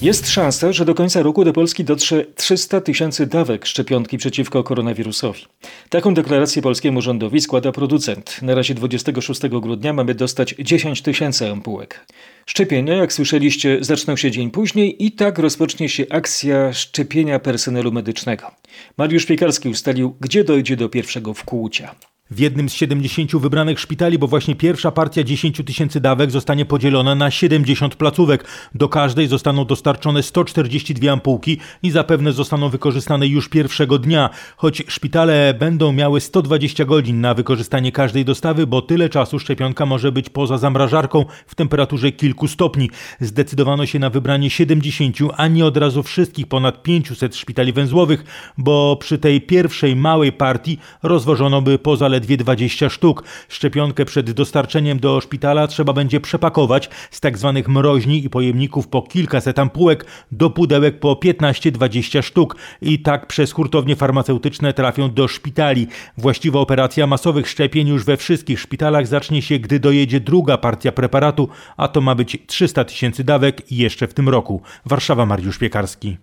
Jest 0.03 0.29
szansa, 0.29 0.73
że 0.73 0.85
do 0.85 0.95
końca 0.95 1.23
roku 1.23 1.45
do 1.45 1.53
Polski 1.53 1.85
dotrze 1.85 2.25
300 2.35 2.81
tysięcy 2.81 3.27
dawek 3.27 3.67
szczepionki 3.67 4.19
przeciwko 4.19 4.65
koronawirusowi. 4.65 5.43
Taką 5.89 6.15
deklarację 6.15 6.63
polskiemu 6.63 7.03
rządowi 7.03 7.41
składa 7.41 7.73
producent. 7.73 8.43
Na 8.43 8.55
razie 8.55 8.75
26 8.75 9.41
grudnia 9.49 9.93
mamy 9.93 10.15
dostać 10.15 10.55
10 10.59 11.03
tysięcy 11.03 11.51
ampułek. 11.51 12.07
Szczepienia, 12.47 12.95
jak 12.95 13.13
słyszeliście, 13.13 13.79
zaczną 13.81 14.17
się 14.17 14.31
dzień 14.31 14.51
później 14.51 15.07
i 15.07 15.13
tak 15.13 15.39
rozpocznie 15.39 15.89
się 15.89 16.05
akcja 16.11 16.73
szczepienia 16.73 17.39
personelu 17.39 17.93
medycznego. 17.93 18.51
Mariusz 18.99 19.27
Piekarski 19.27 19.69
ustalił, 19.69 20.17
gdzie 20.21 20.45
dojdzie 20.45 20.77
do 20.77 20.89
pierwszego 20.89 21.35
wkłucia. 21.35 21.95
W 22.31 22.39
jednym 22.39 22.69
z 22.69 22.73
70 22.73 23.37
wybranych 23.37 23.81
szpitali, 23.81 24.19
bo 24.19 24.27
właśnie 24.27 24.55
pierwsza 24.55 24.91
partia 24.91 25.23
10 25.23 25.61
tysięcy 25.67 26.01
dawek 26.01 26.31
zostanie 26.31 26.65
podzielona 26.65 27.15
na 27.15 27.31
70 27.31 27.97
placówek. 27.97 28.45
Do 28.75 28.89
każdej 28.89 29.27
zostaną 29.27 29.65
dostarczone 29.65 30.23
142 30.23 31.13
ampułki 31.13 31.59
i 31.83 31.91
zapewne 31.91 32.33
zostaną 32.33 32.69
wykorzystane 32.69 33.27
już 33.27 33.49
pierwszego 33.49 33.99
dnia. 33.99 34.31
Choć 34.57 34.83
szpitale 34.89 35.55
będą 35.59 35.93
miały 35.93 36.21
120 36.21 36.85
godzin 36.85 37.21
na 37.21 37.35
wykorzystanie 37.35 37.93
każdej 37.93 38.25
dostawy, 38.25 38.67
bo 38.67 38.83
tyle 38.83 39.09
czasu 39.09 39.39
szczepionka 39.39 39.87
może 39.87 40.13
być 40.13 40.31
poza 40.31 40.59
zamrażarką 40.59 41.25
w 41.47 41.55
temperaturze 41.55 42.13
kilku 42.13 42.49
stopni. 42.49 42.91
Zdecydowano 43.21 43.87
się 43.87 43.99
na 43.99 44.11
wybranie 44.11 44.51
70, 44.51 45.17
a 45.37 45.49
nie 45.49 45.67
od 45.67 45.77
razu 45.77 46.03
wszystkich 46.03 46.47
ponad 46.47 46.83
500 46.83 47.37
szpitali 47.37 47.73
węzłowych, 47.73 48.25
bo 48.59 48.97
przy 49.01 49.19
tej 49.19 49.41
pierwszej 49.41 49.97
małej 49.97 50.33
partii 50.33 50.79
rozwożono 51.03 51.63
by 51.63 51.79
po 51.79 51.97
zaledwie 52.17 52.27
zaledwie 52.27 52.37
20 52.37 52.89
sztuk. 52.89 53.25
Szczepionkę 53.49 54.05
przed 54.05 54.31
dostarczeniem 54.31 55.01
do 55.01 55.21
szpitala 55.21 55.67
trzeba 55.67 55.93
będzie 55.93 56.21
przepakować 56.21 56.91
z 57.11 57.21
tak 57.21 57.39
zwanych 57.39 57.69
mroźni 57.69 58.25
i 58.25 58.31
pojemników 58.31 58.89
po 58.89 59.03
kilkaset 59.03 59.59
ampułek 59.59 60.07
do 60.33 60.51
pudełek 60.51 61.01
po 61.01 61.13
15-20 61.13 62.23
sztuk 62.23 62.57
i 62.83 62.99
tak 62.99 63.27
przez 63.27 63.53
hurtownie 63.53 63.97
farmaceutyczne 63.97 64.73
trafią 64.73 65.11
do 65.15 65.29
szpitali. 65.29 65.87
Właściwa 66.19 66.61
operacja 66.61 67.07
masowych 67.07 67.49
szczepień 67.49 67.89
już 67.89 68.05
we 68.05 68.17
wszystkich 68.17 68.61
szpitalach 68.61 69.07
zacznie 69.07 69.43
się, 69.43 69.59
gdy 69.59 69.81
dojedzie 69.81 70.21
druga 70.21 70.59
partia 70.59 70.93
preparatu, 70.93 71.49
a 71.77 71.89
to 71.89 72.01
ma 72.01 72.15
być 72.15 72.39
300 72.47 72.85
tysięcy 72.85 73.25
dawek 73.25 73.73
jeszcze 73.73 74.07
w 74.07 74.15
tym 74.15 74.29
roku. 74.29 74.63
Warszawa 74.87 75.27
Mariusz 75.27 75.59
Piekarski. 75.59 76.17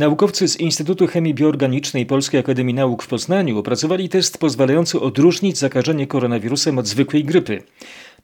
Naukowcy 0.00 0.48
z 0.48 0.60
Instytutu 0.60 1.06
Chemii 1.06 1.34
Bioorganicznej 1.34 2.06
Polskiej 2.06 2.40
Akademii 2.40 2.74
Nauk 2.74 3.02
w 3.02 3.08
Poznaniu 3.08 3.58
opracowali 3.58 4.08
test 4.08 4.38
pozwalający 4.38 5.00
odróżnić 5.00 5.58
zakażenie 5.58 6.06
koronawirusem 6.06 6.78
od 6.78 6.86
zwykłej 6.86 7.24
grypy. 7.24 7.62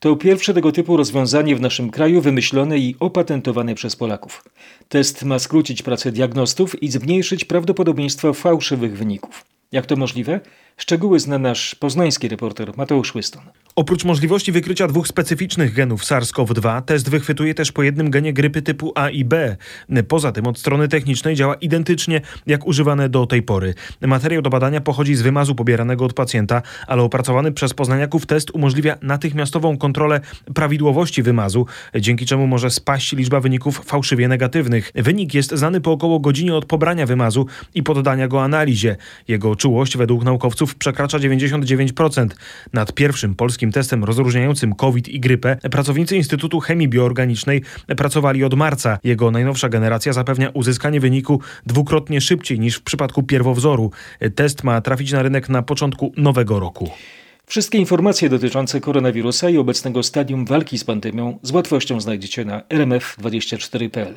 To 0.00 0.16
pierwsze 0.16 0.54
tego 0.54 0.73
typu 0.73 0.97
rozwiązanie 0.97 1.56
w 1.56 1.61
naszym 1.61 1.90
kraju 1.90 2.21
wymyślone 2.21 2.78
i 2.78 2.97
opatentowane 3.00 3.75
przez 3.75 3.97
Polaków. 3.97 4.45
Test 4.88 5.25
ma 5.25 5.38
skrócić 5.38 5.83
pracę 5.83 6.12
diagnostów 6.12 6.83
i 6.83 6.88
zmniejszyć 6.88 7.45
prawdopodobieństwo 7.45 8.33
fałszywych 8.33 8.99
wyników. 8.99 9.56
Jak 9.73 9.87
to 9.87 9.97
możliwe? 9.97 10.41
Szczegóły 10.77 11.21
zna 11.21 11.39
nasz 11.39 11.75
poznański 11.75 12.29
reporter 12.29 12.73
Mateusz 12.77 13.15
Łyston. 13.15 13.43
Oprócz 13.77 14.05
możliwości 14.05 14.53
wykrycia 14.53 14.89
dwóch 14.89 15.09
specyficznych 15.09 15.75
genów 15.75 16.03
SARS-CoV-2, 16.03 16.83
test 16.83 17.11
wychwytuje 17.11 17.55
też 17.55 17.73
po 17.73 17.83
jednym 17.83 18.11
genie 18.11 18.33
grypy 18.33 18.63
typu 18.63 18.93
A 18.95 19.11
i 19.11 19.25
B. 19.25 19.57
Poza 20.09 20.33
tym 20.33 20.47
od 20.47 20.59
strony 20.59 20.89
technicznej 20.89 21.35
działa 21.35 21.55
identycznie 21.55 22.21
jak 22.47 22.67
używane 22.67 23.09
do 23.09 23.27
tej 23.27 23.43
pory. 23.43 23.75
Materiał 24.01 24.43
do 24.43 24.51
badania 24.51 24.81
pochodzi 24.81 25.15
z 25.15 25.23
wymazu 25.23 25.55
pobieranego 25.55 26.05
od 26.05 26.13
pacjenta, 26.13 26.63
ale 26.87 27.03
opracowany 27.03 27.53
przez 27.53 27.75
poznaniaków 27.75 28.27
test 28.27 28.51
umożliwia 28.51 28.99
natychmiastową 29.03 29.79
kontrolę 29.79 30.21
prawidłowości 30.55 31.23
wymazu, 31.23 31.67
dzięki 32.01 32.27
czemu 32.27 32.47
może 32.47 32.71
spaść 32.71 33.13
liczba 33.13 33.41
wyników 33.41 33.83
fałszywie 33.85 34.29
negatywnych. 34.29 34.93
Wynik 34.95 35.35
jest 35.35 35.55
znany 35.55 35.81
po 35.81 35.93
około 35.93 36.21
godzinie 36.21 36.55
od 36.55 36.65
pobrania 36.65 37.07
wymazu 37.07 37.47
i 37.75 37.83
poddania 37.83 38.29
go 38.29 38.43
analizie. 38.43 38.97
Jego 39.29 39.51
czułość 39.57 39.97
według 39.97 40.25
naukowców 40.25 40.75
przekracza 40.75 41.19
99%. 41.19 42.29
Nad 42.73 42.93
pierwszym 42.93 43.35
polskim 43.35 43.73
testem 43.73 44.05
rozróżniającym 44.05 44.75
COVID 44.75 45.09
i 45.09 45.21
grypę 45.21 45.57
pracownicy 45.71 46.17
Instytutu 46.17 46.61
Chemii 46.61 46.89
Bioorganicznej 46.89 47.63
pracowali 47.97 48.45
od 48.45 48.55
marca. 48.55 48.99
Jego 49.05 49.31
najnowsza 49.31 49.69
generacja 49.69 50.13
zapewnia 50.13 50.51
uzyskanie 50.51 51.01
wyniku 51.01 51.41
dwukrotnie 51.67 52.21
szybciej 52.21 52.61
niż 52.61 52.77
w 52.77 52.83
przypadku 52.83 53.23
pierwowzoru. 53.23 53.91
Test 54.35 54.65
ma 54.65 54.81
trafić 54.81 55.13
na 55.13 55.23
rynek 55.23 55.49
na 55.49 55.63
początku 55.63 56.13
nowego 56.17 56.61
roku. 56.61 56.91
Wszystkie 57.47 57.79
informacje 57.79 58.29
dotyczące 58.29 58.81
koronawirusa 58.81 59.51
i 59.51 59.59
obecnego 59.59 60.03
stadium 60.03 60.45
walki 60.45 60.79
z 60.79 60.85
pandemią 60.85 61.39
z 61.43 61.51
łatwością 61.51 62.01
znajdziecie 62.01 62.45
na 62.45 62.61
rmf24.pl. 62.61 64.15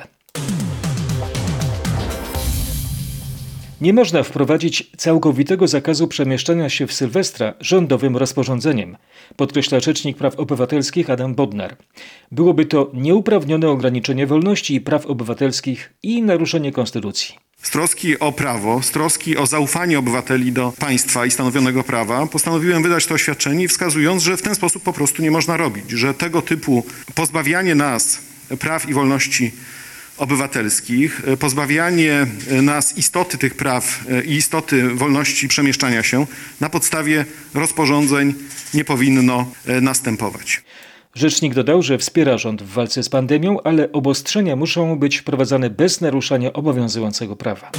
Nie 3.80 3.92
można 3.92 4.22
wprowadzić 4.22 4.90
całkowitego 4.96 5.68
zakazu 5.68 6.08
przemieszczania 6.08 6.68
się 6.68 6.86
w 6.86 6.92
Sylwestra 6.92 7.54
rządowym 7.60 8.16
rozporządzeniem, 8.16 8.96
podkreśla 9.36 9.80
Rzecznik 9.80 10.16
Praw 10.16 10.34
Obywatelskich 10.36 11.10
Adam 11.10 11.34
Bodnar. 11.34 11.76
Byłoby 12.32 12.66
to 12.66 12.90
nieuprawnione 12.94 13.68
ograniczenie 13.68 14.26
wolności 14.26 14.74
i 14.74 14.80
praw 14.80 15.06
obywatelskich 15.06 15.92
i 16.02 16.22
naruszenie 16.22 16.72
konstytucji. 16.72 17.34
Z 17.62 17.70
troski 17.70 18.18
o 18.18 18.32
prawo, 18.32 18.82
z 18.82 18.90
troski 18.90 19.36
o 19.36 19.46
zaufanie 19.46 19.98
obywateli 19.98 20.52
do 20.52 20.72
państwa 20.78 21.26
i 21.26 21.30
stanowionego 21.30 21.84
prawa, 21.84 22.26
postanowiłem 22.26 22.82
wydać 22.82 23.06
to 23.06 23.14
oświadczenie, 23.14 23.68
wskazując, 23.68 24.22
że 24.22 24.36
w 24.36 24.42
ten 24.42 24.54
sposób 24.54 24.82
po 24.82 24.92
prostu 24.92 25.22
nie 25.22 25.30
można 25.30 25.56
robić, 25.56 25.90
że 25.90 26.14
tego 26.14 26.42
typu 26.42 26.84
pozbawianie 27.14 27.74
nas 27.74 28.22
praw 28.58 28.88
i 28.88 28.94
wolności 28.94 29.52
obywatelskich, 30.20 31.22
e, 31.26 31.36
pozbawianie 31.36 32.26
e, 32.50 32.62
nas 32.62 32.98
istoty 32.98 33.38
tych 33.38 33.54
praw 33.54 34.04
e, 34.10 34.24
i 34.24 34.32
istoty 34.32 34.88
wolności 34.88 35.48
przemieszczania 35.48 36.02
się 36.02 36.26
na 36.60 36.68
podstawie 36.70 37.24
rozporządzeń 37.54 38.34
nie 38.74 38.84
powinno 38.84 39.46
następować. 39.82 40.62
Rzecznik 41.14 41.54
dodał, 41.54 41.82
że 41.82 41.98
wspiera 41.98 42.38
rząd 42.38 42.62
w 42.62 42.72
walce 42.72 43.02
z 43.02 43.08
pandemią, 43.08 43.60
ale 43.64 43.92
obostrzenia 43.92 44.56
muszą 44.56 44.98
być 44.98 45.18
wprowadzane 45.18 45.70
bez 45.70 46.00
naruszania 46.00 46.52
obowiązującego 46.52 47.36
prawa. 47.36 47.70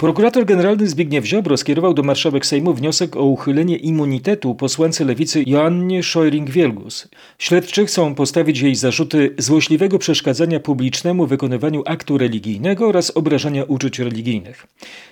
Prokurator 0.00 0.44
generalny 0.44 0.88
Zbigniew 0.88 1.24
Ziobro 1.24 1.56
skierował 1.56 1.94
do 1.94 2.02
marszałek 2.02 2.46
Sejmu 2.46 2.74
wniosek 2.74 3.16
o 3.16 3.24
uchylenie 3.24 3.76
immunitetu 3.76 4.54
posłance 4.54 5.04
lewicy 5.04 5.44
Joannie 5.46 6.02
Szojring-Wielgus. 6.02 7.08
Śledczy 7.38 7.86
chcą 7.86 8.14
postawić 8.14 8.60
jej 8.60 8.74
zarzuty 8.74 9.34
złośliwego 9.38 9.98
przeszkadzania 9.98 10.60
publicznemu 10.60 11.26
wykonywaniu 11.26 11.82
aktu 11.86 12.18
religijnego 12.18 12.88
oraz 12.88 13.16
obrażania 13.16 13.64
uczuć 13.64 13.98
religijnych. 13.98 14.66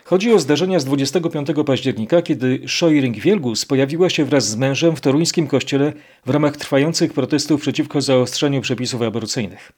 Chodzi 0.04 0.32
o 0.32 0.38
zdarzenia 0.38 0.80
z 0.80 0.84
25 0.84 1.48
października, 1.66 2.22
kiedy 2.22 2.60
Szojring-Wielgus 2.66 3.66
pojawiła 3.66 4.10
się 4.10 4.24
wraz 4.24 4.48
z 4.48 4.56
mężem 4.56 4.96
w 4.96 5.00
toruńskim 5.00 5.46
kościele 5.46 5.92
w 6.26 6.30
ramach 6.30 6.56
trwających 6.56 7.12
protestów 7.12 7.60
przeciwko 7.60 8.00
zaostrzeniu 8.00 8.60
przepisów 8.60 9.02
aborcyjnych. 9.02 9.72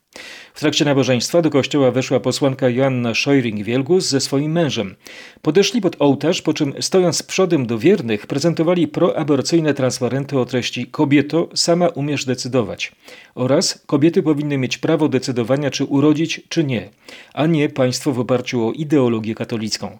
W 0.54 0.60
trakcie 0.60 0.84
nabożeństwa 0.84 1.42
do 1.42 1.50
kościoła 1.50 1.90
weszła 1.90 2.20
posłanka 2.20 2.68
Joanna 2.68 3.12
Szojring-Wielgus 3.14 4.00
ze 4.00 4.20
swoim 4.20 4.52
mężem. 4.52 4.96
Podeszli 5.42 5.80
pod 5.80 5.96
ołtarz, 5.98 6.42
po 6.42 6.54
czym 6.54 6.74
stojąc 6.80 7.22
przodem 7.22 7.66
do 7.66 7.78
wiernych 7.78 8.26
prezentowali 8.26 8.88
proaborcyjne 8.88 9.74
transparenty 9.74 10.38
o 10.38 10.44
treści 10.44 10.86
Kobieto, 10.86 11.48
sama 11.54 11.88
umiesz 11.88 12.24
decydować 12.24 12.92
oraz 13.34 13.82
kobiety 13.86 14.22
powinny 14.22 14.58
mieć 14.58 14.78
prawo 14.78 15.08
decydowania 15.08 15.70
czy 15.70 15.84
urodzić 15.84 16.40
czy 16.48 16.64
nie, 16.64 16.90
a 17.34 17.46
nie 17.46 17.68
państwo 17.68 18.12
w 18.12 18.20
oparciu 18.20 18.68
o 18.68 18.72
ideologię 18.72 19.34
katolicką. 19.34 19.98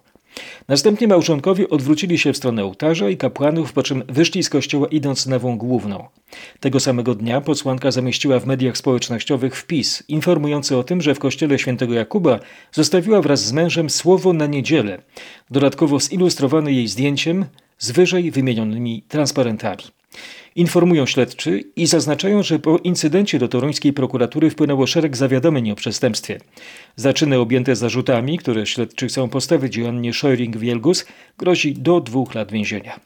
Następnie 0.67 1.07
małżonkowie 1.07 1.69
odwrócili 1.69 2.17
się 2.17 2.33
w 2.33 2.37
stronę 2.37 2.63
ołtarza 2.63 3.09
i 3.09 3.17
kapłanów, 3.17 3.73
po 3.73 3.83
czym 3.83 4.03
wyszli 4.07 4.43
z 4.43 4.49
kościoła 4.49 4.87
idąc 4.87 5.27
nową 5.27 5.57
główną. 5.57 6.07
Tego 6.59 6.79
samego 6.79 7.15
dnia 7.15 7.41
posłanka 7.41 7.91
zamieściła 7.91 8.39
w 8.39 8.45
mediach 8.45 8.77
społecznościowych 8.77 9.55
wpis 9.55 10.03
informujący 10.07 10.77
o 10.77 10.83
tym, 10.83 11.01
że 11.01 11.15
w 11.15 11.19
kościele 11.19 11.59
świętego 11.59 11.93
Jakuba 11.93 12.39
zostawiła 12.71 13.21
wraz 13.21 13.45
z 13.45 13.51
mężem 13.51 13.89
słowo 13.89 14.33
na 14.33 14.45
niedzielę, 14.45 15.01
dodatkowo 15.51 15.99
zilustrowany 15.99 16.73
jej 16.73 16.87
zdjęciem 16.87 17.45
z 17.79 17.91
wyżej 17.91 18.31
wymienionymi 18.31 19.03
transparentami. 19.07 19.83
Informują 20.55 21.05
śledczy 21.05 21.63
i 21.75 21.87
zaznaczają, 21.87 22.43
że 22.43 22.59
po 22.59 22.77
incydencie 22.77 23.39
do 23.39 23.47
toruńskiej 23.47 23.93
prokuratury 23.93 24.49
wpłynęło 24.49 24.87
szereg 24.87 25.17
zawiadomień 25.17 25.71
o 25.71 25.75
przestępstwie. 25.75 26.37
Zaczyny 26.95 27.39
objęte 27.39 27.75
zarzutami, 27.75 28.37
które 28.37 28.65
śledczy 28.65 29.07
chcą 29.07 29.29
postawić 29.29 29.77
Joannie 29.77 30.11
Scheuring-Wielgus, 30.13 31.05
grozi 31.37 31.73
do 31.73 32.01
dwóch 32.01 32.35
lat 32.35 32.51
więzienia. 32.51 32.99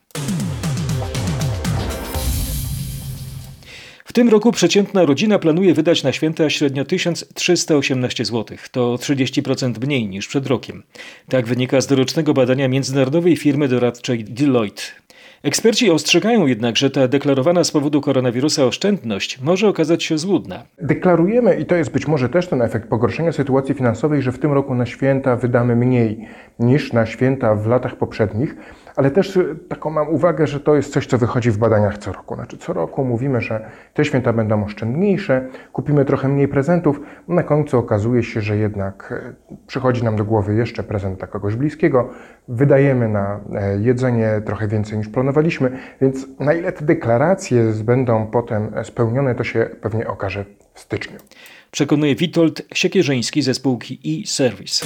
W 4.05 4.13
tym 4.13 4.29
roku 4.29 4.51
przeciętna 4.51 5.05
rodzina 5.05 5.39
planuje 5.39 5.73
wydać 5.73 6.03
na 6.03 6.11
święta 6.11 6.49
średnio 6.49 6.85
1318 6.85 8.25
zł. 8.25 8.57
To 8.71 8.95
30% 8.95 9.85
mniej 9.85 10.07
niż 10.07 10.27
przed 10.27 10.47
rokiem. 10.47 10.83
Tak 11.29 11.47
wynika 11.47 11.81
z 11.81 11.87
dorocznego 11.87 12.33
badania 12.33 12.67
międzynarodowej 12.67 13.37
firmy 13.37 13.67
doradczej 13.67 14.23
Deloitte. 14.23 14.81
Eksperci 15.45 15.91
ostrzegają 15.91 16.45
jednak, 16.45 16.77
że 16.77 16.89
ta 16.89 17.07
deklarowana 17.07 17.63
z 17.63 17.71
powodu 17.71 18.01
koronawirusa 18.01 18.65
oszczędność 18.65 19.41
może 19.41 19.67
okazać 19.67 20.03
się 20.03 20.17
złudna. 20.17 20.63
Deklarujemy, 20.77 21.55
i 21.55 21.65
to 21.65 21.75
jest 21.75 21.91
być 21.91 22.07
może 22.07 22.29
też 22.29 22.47
ten 22.47 22.61
efekt 22.61 22.89
pogorszenia 22.89 23.31
sytuacji 23.31 23.75
finansowej, 23.75 24.21
że 24.21 24.31
w 24.31 24.39
tym 24.39 24.53
roku 24.53 24.75
na 24.75 24.85
święta 24.85 25.35
wydamy 25.35 25.75
mniej 25.75 26.27
niż 26.59 26.93
na 26.93 27.05
święta 27.05 27.55
w 27.55 27.67
latach 27.67 27.95
poprzednich, 27.95 28.55
ale 28.95 29.11
też 29.11 29.39
taką 29.69 29.89
mam 29.89 30.09
uwagę, 30.09 30.47
że 30.47 30.59
to 30.59 30.75
jest 30.75 30.93
coś, 30.93 31.07
co 31.07 31.17
wychodzi 31.17 31.51
w 31.51 31.57
badaniach 31.57 31.97
co 31.97 32.11
roku. 32.11 32.35
Znaczy 32.35 32.57
co 32.57 32.73
roku 32.73 33.05
mówimy, 33.05 33.41
że 33.41 33.69
te 33.93 34.05
święta 34.05 34.33
będą 34.33 34.63
oszczędniejsze, 34.63 35.47
kupimy 35.73 36.05
trochę 36.05 36.27
mniej 36.27 36.47
prezentów, 36.47 36.99
na 37.27 37.43
końcu 37.43 37.77
okazuje 37.77 38.23
się, 38.23 38.41
że 38.41 38.57
jednak 38.57 39.13
przychodzi 39.67 40.03
nam 40.03 40.15
do 40.15 40.25
głowy 40.25 40.55
jeszcze 40.55 40.83
prezent 40.83 41.17
dla 41.19 41.27
kogoś 41.27 41.55
bliskiego, 41.55 42.09
wydajemy 42.47 43.09
na 43.09 43.39
jedzenie 43.79 44.41
trochę 44.45 44.67
więcej 44.67 44.97
niż 44.97 45.07
planowaliśmy, 45.09 45.71
więc 46.01 46.27
na 46.39 46.53
ile 46.53 46.71
te 46.71 46.85
deklaracje 46.85 47.73
będą 47.83 48.27
potem 48.27 48.71
spełnione, 48.83 49.35
to 49.35 49.43
się 49.43 49.69
pewnie 49.81 50.07
okaże 50.07 50.45
w 50.73 50.79
styczniu. 50.79 51.17
Przekonuje 51.71 52.15
Witold 52.15 52.61
Siekierzyński 52.73 53.41
ze 53.41 53.53
spółki 53.53 53.99
e-Service. 54.05 54.85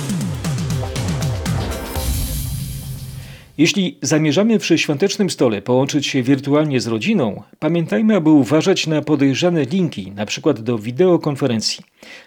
Jeśli 3.59 3.99
zamierzamy 4.01 4.59
przy 4.59 4.77
świątecznym 4.77 5.29
stole 5.29 5.61
połączyć 5.61 6.07
się 6.07 6.23
wirtualnie 6.23 6.81
z 6.81 6.87
rodziną, 6.87 7.43
pamiętajmy, 7.59 8.15
aby 8.15 8.29
uważać 8.29 8.87
na 8.87 9.01
podejrzane 9.01 9.63
linki, 9.63 10.13
np. 10.15 10.53
do 10.53 10.77
wideokonferencji. 10.79 11.83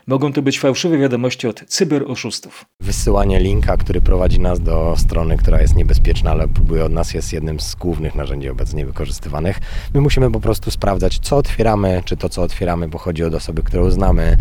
Mogą 0.07 0.33
to 0.33 0.43
być 0.43 0.61
fałszywe 0.61 0.99
wiadomości 0.99 1.47
od 1.47 1.65
cyberoszustów. 1.67 2.65
Wysyłanie 2.81 3.41
linka, 3.41 3.77
który 3.77 4.01
prowadzi 4.01 4.41
nas 4.41 4.61
do 4.61 4.95
strony, 4.99 5.37
która 5.37 5.61
jest 5.61 5.77
niebezpieczna, 5.77 6.31
ale 6.31 6.49
próbuje 6.49 6.85
od 6.85 6.93
nas, 6.93 7.15
jest 7.15 7.33
jednym 7.33 7.61
z 7.61 7.75
głównych 7.75 8.15
narzędzi 8.15 8.49
obecnie 8.49 8.87
wykorzystywanych. 8.87 9.61
My 9.95 10.01
musimy 10.01 10.31
po 10.31 10.41
prostu 10.41 10.71
sprawdzać, 10.71 11.19
co 11.19 11.37
otwieramy, 11.37 12.03
czy 12.05 12.17
to, 12.17 12.29
co 12.29 12.43
otwieramy, 12.43 12.89
pochodzi 12.89 13.25
od 13.25 13.35
osoby, 13.35 13.63
którą 13.63 13.91
znamy. 13.91 14.37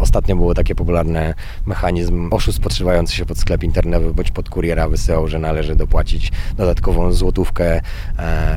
Ostatnio 0.00 0.36
było 0.36 0.54
takie 0.54 0.74
popularne 0.74 1.34
mechanizm 1.66 2.28
oszust 2.32 2.60
podszywający 2.60 3.16
się 3.16 3.24
pod 3.24 3.38
sklep 3.38 3.62
internetowy 3.62 4.14
bądź 4.14 4.30
pod 4.30 4.48
kuriera 4.48 4.88
wysyłał, 4.88 5.28
że 5.28 5.38
należy 5.38 5.76
dopłacić 5.76 6.33
dodatkową 6.56 7.12
złotówkę, 7.12 7.80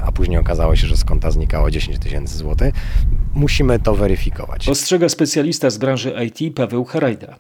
a 0.06 0.12
później 0.12 0.38
okazało 0.38 0.76
się, 0.76 0.88
że 0.88 0.98
z 0.98 1.04
konta 1.04 1.32
znikało 1.32 1.72
10 1.72 2.00
tysięcy 2.00 2.38
złotych. 2.38 2.74
Musimy 3.34 3.80
to 3.80 3.96
weryfikować. 3.96 4.70
Ostrzega 4.70 5.10
specjalista 5.10 5.70
z 5.70 5.78
branży 5.78 6.16
IT 6.26 6.56
Paweł 6.56 6.86
Harajda. 6.86 7.40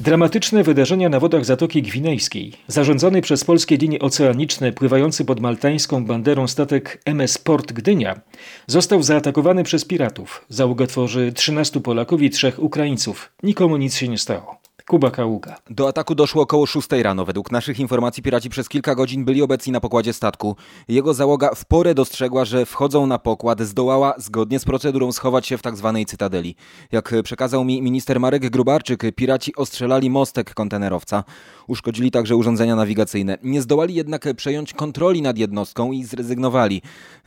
Dramatyczne 0.00 0.62
wydarzenia 0.62 1.08
na 1.08 1.20
wodach 1.20 1.44
Zatoki 1.44 1.82
Gwinejskiej. 1.82 2.52
Zarządzony 2.66 3.22
przez 3.22 3.44
polskie 3.44 3.76
linie 3.76 3.98
oceaniczne 3.98 4.72
pływający 4.72 5.24
pod 5.24 5.40
maltańską 5.40 6.04
banderą 6.04 6.46
statek 6.46 7.02
MS 7.04 7.38
Port 7.38 7.72
Gdynia 7.72 8.20
został 8.66 9.02
zaatakowany 9.02 9.64
przez 9.64 9.84
piratów. 9.84 10.44
Załoga 10.48 10.86
tworzy 10.86 11.32
13 11.32 11.80
Polaków 11.80 12.22
i 12.22 12.30
3 12.30 12.52
Ukraińców. 12.58 13.32
Nikomu 13.42 13.76
nic 13.76 13.94
się 13.96 14.08
nie 14.08 14.18
stało. 14.18 14.59
Kuba 14.90 15.10
Kaługa. 15.10 15.56
Do 15.70 15.88
ataku 15.88 16.14
doszło 16.14 16.42
około 16.42 16.66
6 16.66 16.88
rano. 17.02 17.24
Według 17.24 17.50
naszych 17.50 17.80
informacji 17.80 18.22
piraci 18.22 18.50
przez 18.50 18.68
kilka 18.68 18.94
godzin 18.94 19.24
byli 19.24 19.42
obecni 19.42 19.72
na 19.72 19.80
pokładzie 19.80 20.12
statku. 20.12 20.56
Jego 20.88 21.14
załoga 21.14 21.54
w 21.54 21.64
porę 21.64 21.94
dostrzegła, 21.94 22.44
że 22.44 22.66
wchodzą 22.66 23.06
na 23.06 23.18
pokład, 23.18 23.60
zdołała 23.60 24.14
zgodnie 24.18 24.58
z 24.58 24.64
procedurą 24.64 25.12
schować 25.12 25.46
się 25.46 25.58
w 25.58 25.62
tak 25.62 25.76
zwanej 25.76 26.06
cytadeli. 26.06 26.54
Jak 26.92 27.14
przekazał 27.24 27.64
mi 27.64 27.82
minister 27.82 28.20
Marek 28.20 28.50
Grubarczyk, 28.50 29.02
piraci 29.16 29.54
ostrzelali 29.56 30.10
mostek 30.10 30.54
kontenerowca. 30.54 31.24
Uszkodzili 31.66 32.10
także 32.10 32.36
urządzenia 32.36 32.76
nawigacyjne. 32.76 33.38
Nie 33.42 33.62
zdołali 33.62 33.94
jednak 33.94 34.26
przejąć 34.36 34.72
kontroli 34.72 35.22
nad 35.22 35.38
jednostką 35.38 35.92
i 35.92 36.04
zrezygnowali. 36.04 36.82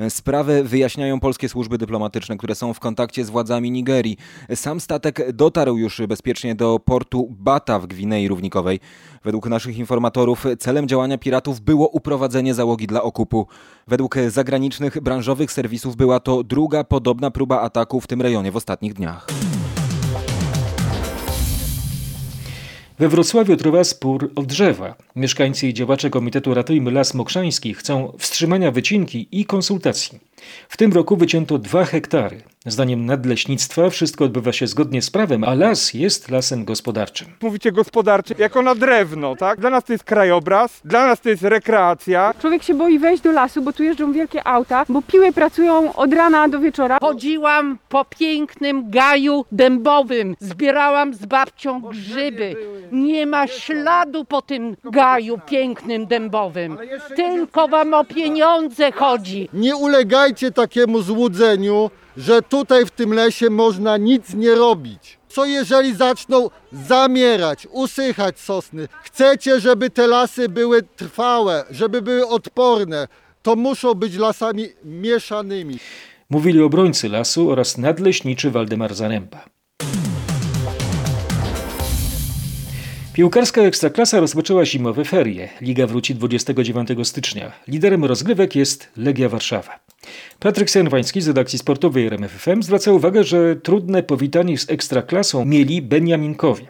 Sprawę 0.10 0.64
wyjaśniają 0.64 1.20
polskie 1.20 1.50
służby 1.50 1.78
dyplomatyczne, 1.78 2.38
które 2.38 2.56
są 2.56 2.74
w 2.74 2.80
kontakcie 2.80 3.26
z 3.26 3.30
władzami 3.30 3.72
Nigerii. 3.72 4.18
Sam 4.56 4.80
statek 4.80 5.32
dotarł 5.32 5.78
już 5.78 6.02
bezpiecznie 6.08 6.56
do 6.56 6.80
portu 6.80 7.36
Bata 7.54 7.80
w 7.80 7.88
Gwinei 7.88 8.28
Równikowej. 8.28 8.80
Według 9.24 9.48
naszych 9.48 9.78
informatorów 9.78 10.46
celem 10.60 10.88
działania 10.88 11.18
piratów 11.18 11.62
było 11.62 11.88
uprowadzenie 11.88 12.54
załogi 12.54 12.88
dla 12.88 13.04
okupu. 13.04 13.48
Według 13.88 14.16
zagranicznych 14.30 15.02
branżowych 15.02 15.52
serwisów 15.52 15.96
była 15.96 16.20
to 16.20 16.44
druga 16.44 16.84
podobna 16.84 17.32
próba 17.32 17.62
ataku 17.62 18.02
w 18.02 18.08
tym 18.08 18.22
rejonie 18.22 18.52
w 18.52 18.56
ostatnich 18.56 18.94
dniach. 18.94 19.28
We 23.00 23.10
Wrocławiu 23.10 23.58
trwa 23.58 23.84
spór 23.84 24.32
o 24.36 24.42
drzewa. 24.42 24.96
Mieszkańcy 25.16 25.68
i 25.68 25.74
działacze 25.74 26.10
Komitetu 26.10 26.54
Ratujmy 26.54 26.92
Las 26.92 27.14
Mokrzański 27.14 27.74
chcą 27.74 28.14
wstrzymania 28.18 28.72
wycinki 28.72 29.28
i 29.32 29.46
konsultacji. 29.46 30.20
W 30.70 30.78
tym 30.78 30.94
roku 30.94 31.18
wycięto 31.18 31.58
dwa 31.58 31.86
hektary. 31.86 32.42
Zdaniem 32.66 33.06
nadleśnictwa 33.06 33.90
wszystko 33.90 34.26
odbywa 34.26 34.54
się 34.54 34.68
zgodnie 34.68 35.02
z 35.02 35.12
prawem, 35.12 35.44
a 35.44 35.54
las 35.54 35.94
jest 35.94 36.32
lasem 36.32 36.66
gospodarczym. 36.66 37.28
Mówicie 37.42 37.72
gospodarczy 37.72 38.36
jako 38.38 38.62
na 38.62 38.76
drewno, 38.76 39.36
tak? 39.36 39.60
Dla 39.60 39.70
nas 39.70 39.84
to 39.84 39.94
jest 39.94 40.04
krajobraz, 40.04 40.82
dla 40.86 41.08
nas 41.08 41.22
to 41.22 41.30
jest 41.30 41.44
rekreacja. 41.44 42.34
Człowiek 42.42 42.64
się 42.64 42.74
boi 42.74 43.00
wejść 43.00 43.24
do 43.24 43.32
lasu, 43.32 43.62
bo 43.62 43.74
tu 43.74 43.84
jeżdżą 43.84 44.14
wielkie 44.14 44.48
auta, 44.48 44.86
bo 44.90 45.02
piły 45.02 45.32
pracują 45.32 45.94
od 45.94 46.14
rana 46.14 46.48
do 46.48 46.60
wieczora. 46.60 46.98
Chodziłam 47.02 47.78
po 47.90 48.06
pięknym 48.06 48.90
gaju 48.90 49.46
dębowym, 49.52 50.36
zbierałam 50.40 51.14
z 51.14 51.26
babcią 51.26 51.82
grzyby. 51.82 52.56
Nie 52.92 53.26
ma 53.26 53.48
śladu 53.48 54.26
po 54.26 54.42
tym 54.42 54.76
gaju 54.84 55.40
pięknym 55.50 56.08
dębowym. 56.08 56.78
Tylko 57.16 57.68
wam 57.68 57.94
o 57.94 58.06
pieniądze 58.06 58.92
chodzi. 58.92 59.50
Nie 59.54 59.76
ulegajcie 59.76 60.33
takiemu 60.52 61.02
złudzeniu, 61.02 61.90
że 62.18 62.42
tutaj 62.42 62.86
w 62.86 62.92
tym 62.92 63.14
lesie 63.14 63.50
można 63.50 63.98
nic 63.98 64.34
nie 64.34 64.56
robić. 64.56 65.18
Co 65.28 65.46
jeżeli 65.46 65.96
zaczną 65.96 66.50
zamierać, 66.72 67.68
usychać 67.72 68.40
sosny? 68.40 68.88
Chcecie, 69.04 69.60
żeby 69.60 69.90
te 69.90 70.08
lasy 70.08 70.50
były 70.50 70.84
trwałe, 70.84 71.64
żeby 71.72 72.02
były 72.02 72.28
odporne, 72.28 73.08
to 73.42 73.56
muszą 73.56 73.94
być 73.94 74.16
lasami 74.18 74.68
mieszanymi. 74.84 75.78
Mówili 76.30 76.62
obrońcy 76.62 77.10
lasu 77.10 77.52
oraz 77.52 77.78
nadleśniczy 77.78 78.52
Waldemar 78.52 78.96
Zaręba. 78.96 79.53
Piłkarska 83.14 83.62
Ekstraklasa 83.62 84.20
rozpoczęła 84.20 84.66
zimowe 84.66 85.06
ferie. 85.06 85.50
Liga 85.62 85.88
wróci 85.88 86.16
29 86.16 86.90
stycznia. 87.04 87.52
Liderem 87.68 88.06
rozgrywek 88.06 88.56
jest 88.56 88.90
Legia 88.98 89.30
Warszawa. 89.30 89.80
Patryk 90.40 90.70
Senwański 90.70 91.22
z 91.22 91.28
redakcji 91.28 91.60
sportowej 91.60 92.06
RMFFM 92.08 92.64
zwraca 92.64 92.92
uwagę, 92.92 93.24
że 93.24 93.56
trudne 93.56 94.04
powitanie 94.04 94.58
z 94.58 94.70
Ekstraklasą 94.70 95.46
mieli 95.46 95.82
Beniaminkowie. 95.82 96.66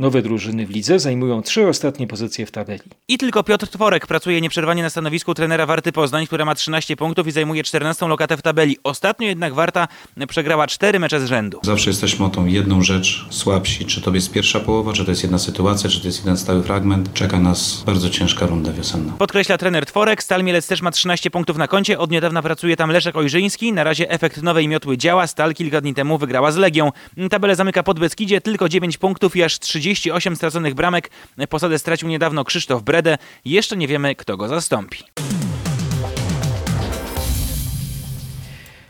Nowe 0.00 0.22
drużyny 0.22 0.66
w 0.66 0.70
lidze 0.70 0.98
zajmują 0.98 1.42
trzy 1.42 1.68
ostatnie 1.68 2.06
pozycje 2.06 2.46
w 2.46 2.50
tabeli. 2.50 2.80
I 3.08 3.18
tylko 3.18 3.42
Piotr 3.42 3.68
Tworek 3.68 4.06
pracuje 4.06 4.40
nieprzerwanie 4.40 4.82
na 4.82 4.90
stanowisku 4.90 5.34
trenera 5.34 5.66
Warty 5.66 5.92
Poznań, 5.92 6.26
która 6.26 6.44
ma 6.44 6.54
13 6.54 6.96
punktów 6.96 7.26
i 7.26 7.30
zajmuje 7.30 7.62
14 7.64 8.06
lokatę 8.06 8.36
w 8.36 8.42
tabeli. 8.42 8.76
Ostatnio 8.84 9.28
jednak 9.28 9.54
Warta 9.54 9.88
przegrała 10.28 10.66
cztery 10.66 10.98
mecze 10.98 11.20
z 11.20 11.24
rzędu. 11.24 11.60
Zawsze 11.62 11.90
jesteśmy 11.90 12.26
o 12.26 12.28
tą 12.28 12.46
jedną 12.46 12.82
rzecz 12.82 13.26
słabsi. 13.30 13.84
Czy 13.84 14.00
to 14.00 14.14
jest 14.14 14.32
pierwsza 14.32 14.60
połowa, 14.60 14.92
czy 14.92 15.04
to 15.04 15.10
jest 15.10 15.22
jedna 15.22 15.38
sytuacja, 15.38 15.90
czy 15.90 16.00
to 16.00 16.06
jest 16.06 16.18
jeden 16.18 16.36
stały 16.36 16.62
fragment. 16.62 17.12
Czeka 17.14 17.40
nas 17.40 17.82
bardzo 17.86 18.10
ciężka 18.10 18.46
runda 18.46 18.72
wiosenna. 18.72 19.12
Podkreśla 19.18 19.58
trener 19.58 19.86
Tworek. 19.86 20.22
Stal 20.22 20.44
Mielec 20.44 20.66
też 20.66 20.82
ma 20.82 20.90
13 20.90 21.30
punktów 21.30 21.56
na 21.56 21.68
koncie. 21.68 21.98
Od 21.98 22.10
niedawna 22.10 22.42
pracuje 22.42 22.76
tam 22.76 22.90
Leszek 22.90 23.16
Ojrzyński. 23.16 23.72
Na 23.72 23.84
razie 23.84 24.10
efekt 24.10 24.42
nowej 24.42 24.68
miotły 24.68 24.98
działa. 24.98 25.26
Stal 25.26 25.54
kilka 25.54 25.80
dni 25.80 25.94
temu 25.94 26.18
wygrała 26.18 26.52
z 26.52 26.56
Legią. 26.56 26.92
Tabelę 27.30 27.56
zamyka 27.56 27.82
Podbeskidzie. 27.82 28.40
Tylko 28.40 28.68
9 28.68 28.98
punktów 28.98 29.36
i 29.36 29.42
aż 29.42 29.58
38 29.94 30.36
straconych 30.36 30.74
bramek. 30.74 31.10
Posadę 31.48 31.78
stracił 31.78 32.08
niedawno 32.08 32.44
Krzysztof 32.44 32.82
Brede. 32.82 33.18
Jeszcze 33.44 33.76
nie 33.76 33.88
wiemy, 33.88 34.14
kto 34.14 34.36
go 34.36 34.48
zastąpi. 34.48 35.04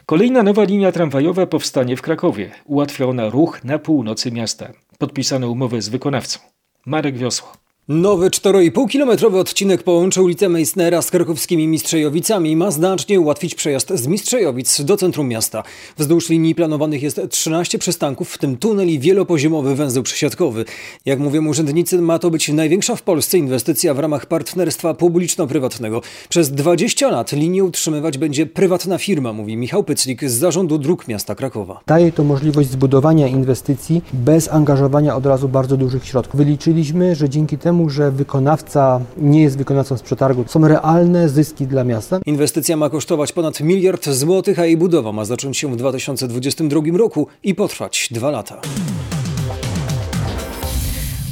Kolejna 0.07 0.43
nowa 0.43 0.65
linia 0.65 0.93
tramwajowa 0.93 1.47
powstanie 1.47 1.97
w 1.97 2.03
Krakowie. 2.03 2.51
Ułatwia 2.65 3.07
ona 3.07 3.29
ruch 3.29 3.65
na 3.65 3.79
północy 3.79 4.33
miasta. 4.33 4.73
Podpisano 4.99 5.51
umowę 5.51 5.83
z 5.83 5.89
wykonawcą. 5.89 6.39
Marek 6.87 7.19
Wiosło. 7.19 7.53
Nowy 7.93 8.31
4,5-kilometrowy 8.31 9.39
odcinek 9.39 9.83
połączy 9.83 10.23
ulicę 10.23 10.49
Meissnera 10.49 11.03
z 11.03 11.11
krakowskimi 11.11 11.69
Mistrzejowicami 11.69 12.51
i 12.51 12.57
ma 12.57 12.71
znacznie 12.71 13.21
ułatwić 13.21 13.55
przejazd 13.55 13.93
z 13.95 14.07
Mistrzejowic 14.07 14.83
do 14.83 14.97
centrum 14.97 15.29
miasta. 15.29 15.63
Wzdłuż 15.99 16.29
linii 16.29 16.55
planowanych 16.55 17.03
jest 17.03 17.21
13 17.31 17.79
przystanków, 17.79 18.31
w 18.31 18.39
tym 18.39 18.57
tunel 18.57 18.89
i 18.89 18.99
wielopoziomowy 18.99 19.75
węzeł 19.75 20.03
przesiadkowy. 20.03 20.65
Jak 21.07 21.19
mówią 21.19 21.47
urzędnicy, 21.47 22.03
ma 22.03 22.19
to 22.19 22.31
być 22.31 22.49
największa 22.49 22.97
w 22.97 23.03
Polsce 23.03 23.39
inwestycja 23.39 23.95
w 23.95 23.99
ramach 23.99 24.27
partnerstwa 24.27 24.95
publiczno-prywatnego. 24.95 26.03
Przez 26.29 26.51
20 26.51 27.11
lat 27.11 27.33
linię 27.33 27.65
utrzymywać 27.65 28.19
będzie 28.19 28.47
prywatna 28.47 28.99
firma, 28.99 29.33
mówi 29.33 29.57
Michał 29.57 29.85
Pyclik 29.85 30.25
z 30.25 30.33
Zarządu 30.33 30.79
Dróg 30.79 31.09
Miasta 31.09 31.35
Krakowa. 31.35 31.81
Daje 31.87 32.13
to 32.13 32.25
możliwość 32.25 32.71
zbudowania 32.71 33.29
inwestycji 33.29 34.03
bez 34.13 34.49
angażowania 34.49 35.17
od 35.17 35.27
razu 35.27 35.49
bardzo 35.49 35.77
dużych 35.77 36.07
środków. 36.07 36.37
Wyliczyliśmy, 36.37 37.15
że 37.15 37.29
dzięki 37.29 37.59
temu 37.59 37.80
temu, 37.81 37.91
że 37.91 38.11
wykonawca 38.11 39.01
nie 39.17 39.43
jest 39.43 39.59
wykonawcą 39.59 39.97
z 39.97 40.03
przetargu. 40.03 40.45
Są 40.47 40.69
realne 40.69 41.29
zyski 41.29 41.67
dla 41.67 41.85
miasta. 41.85 42.21
Inwestycja 42.27 42.77
ma 42.77 42.91
kosztować 42.91 43.33
ponad 43.33 43.61
miliard 43.61 44.09
złotych, 44.09 44.59
a 44.59 44.67
jej 44.67 44.77
budowa 44.77 45.13
ma 45.13 45.25
zacząć 45.25 45.59
się 45.59 45.73
w 45.73 45.77
2022 45.77 46.81
roku 46.99 47.27
i 47.43 47.55
potrwać 47.55 48.09
dwa 48.11 48.31
lata. 48.31 48.61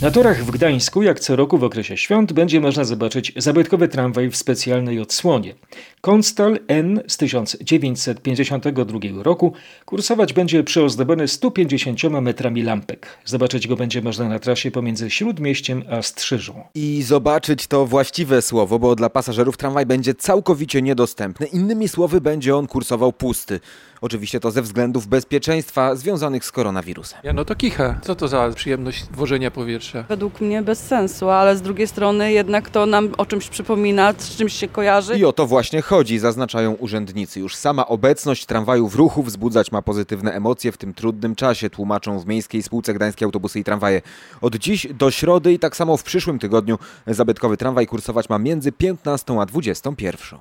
Na 0.03 0.11
torach 0.11 0.45
w 0.45 0.51
Gdańsku, 0.51 1.03
jak 1.03 1.21
co 1.21 1.37
roku 1.37 1.59
w 1.59 1.65
okresie 1.65 1.97
świąt, 1.97 2.33
będzie 2.33 2.61
można 2.61 2.85
zobaczyć 2.85 3.33
zabytkowy 3.37 3.89
tramwaj 3.89 4.31
w 4.31 4.37
specjalnej 4.37 5.01
odsłonie. 5.01 5.55
Konstal 6.01 6.59
N 6.69 7.03
z 7.09 7.17
1952 7.17 8.99
roku 9.23 9.53
kursować 9.85 10.33
będzie 10.33 10.65
przyozdobiony 10.65 11.29
150 11.29 12.03
metrami 12.03 12.63
lampek. 12.63 13.07
Zobaczyć 13.25 13.69
go 13.69 13.77
będzie 13.77 14.03
można 14.03 14.29
na 14.29 14.39
trasie 14.39 14.71
pomiędzy 14.71 15.11
Śródmieściem 15.11 15.83
a 15.91 16.03
Strzyżą. 16.03 16.65
I 16.75 17.03
zobaczyć 17.03 17.67
to 17.67 17.87
właściwe 17.87 18.43
słowo, 18.43 18.79
bo 18.79 18.95
dla 18.95 19.11
pasażerów 19.11 19.57
tramwaj 19.57 19.87
będzie 19.87 20.15
całkowicie 20.15 20.83
niedostępny. 20.83 21.47
Innymi 21.47 21.89
słowy, 21.89 22.21
będzie 22.21 22.57
on 22.57 22.67
kursował 22.67 23.13
pusty. 23.13 23.61
Oczywiście 24.01 24.41
to 24.41 24.51
ze 24.51 24.63
względów 24.63 25.07
bezpieczeństwa 25.07 25.95
związanych 25.95 26.45
z 26.45 26.53
koronawirusem. 26.53 27.19
Ja 27.23 27.33
no 27.33 27.45
to 27.45 27.55
kicha. 27.55 28.01
Co 28.03 28.15
to 28.15 28.29
za 28.29 28.51
przyjemność 28.55 29.05
włożenia 29.13 29.51
powietrza? 29.51 29.88
Według 30.09 30.41
mnie 30.41 30.63
bez 30.63 30.87
sensu, 30.87 31.31
ale 31.31 31.57
z 31.57 31.63
drugiej 31.63 31.87
strony 31.87 32.33
jednak 32.33 32.71
to 32.71 32.87
nam 32.87 33.09
o 33.19 33.27
czymś 33.27 33.49
przypomina, 33.49 34.15
z 34.19 34.37
czymś 34.37 34.53
się 34.53 34.69
kojarzy. 34.69 35.19
I 35.19 35.25
o 35.25 35.33
to 35.33 35.47
właśnie 35.47 35.83
chodzi, 35.83 36.19
zaznaczają 36.19 36.73
urzędnicy. 36.73 37.41
Już 37.41 37.57
sama 37.57 37.87
obecność 37.87 38.47
tramwaju 38.47 38.89
w 38.89 38.95
ruchu 38.95 39.23
wzbudzać 39.23 39.73
ma 39.73 39.83
pozytywne 39.83 40.33
emocje 40.33 40.73
w 40.73 40.77
tym 40.77 40.95
trudnym 40.95 41.35
czasie, 41.35 41.71
tłumaczą 41.71 42.19
w 42.19 42.27
Miejskiej 42.27 42.63
Spółce 42.63 42.95
Gdańskie 42.95 43.25
Autobusy 43.25 43.61
i 43.61 43.65
Tramwaje. 43.65 44.03
Od 44.41 44.57
dziś 44.57 44.87
do 44.95 45.11
środy 45.11 45.53
i 45.53 45.59
tak 45.59 45.77
samo 45.77 45.97
w 45.97 46.03
przyszłym 46.03 46.39
tygodniu 46.39 46.79
zabytkowy 47.07 47.57
tramwaj 47.57 47.87
kursować 47.87 48.29
ma 48.29 48.39
między 48.39 48.73
15 48.73 49.41
a 49.41 49.47
21. 49.47 50.39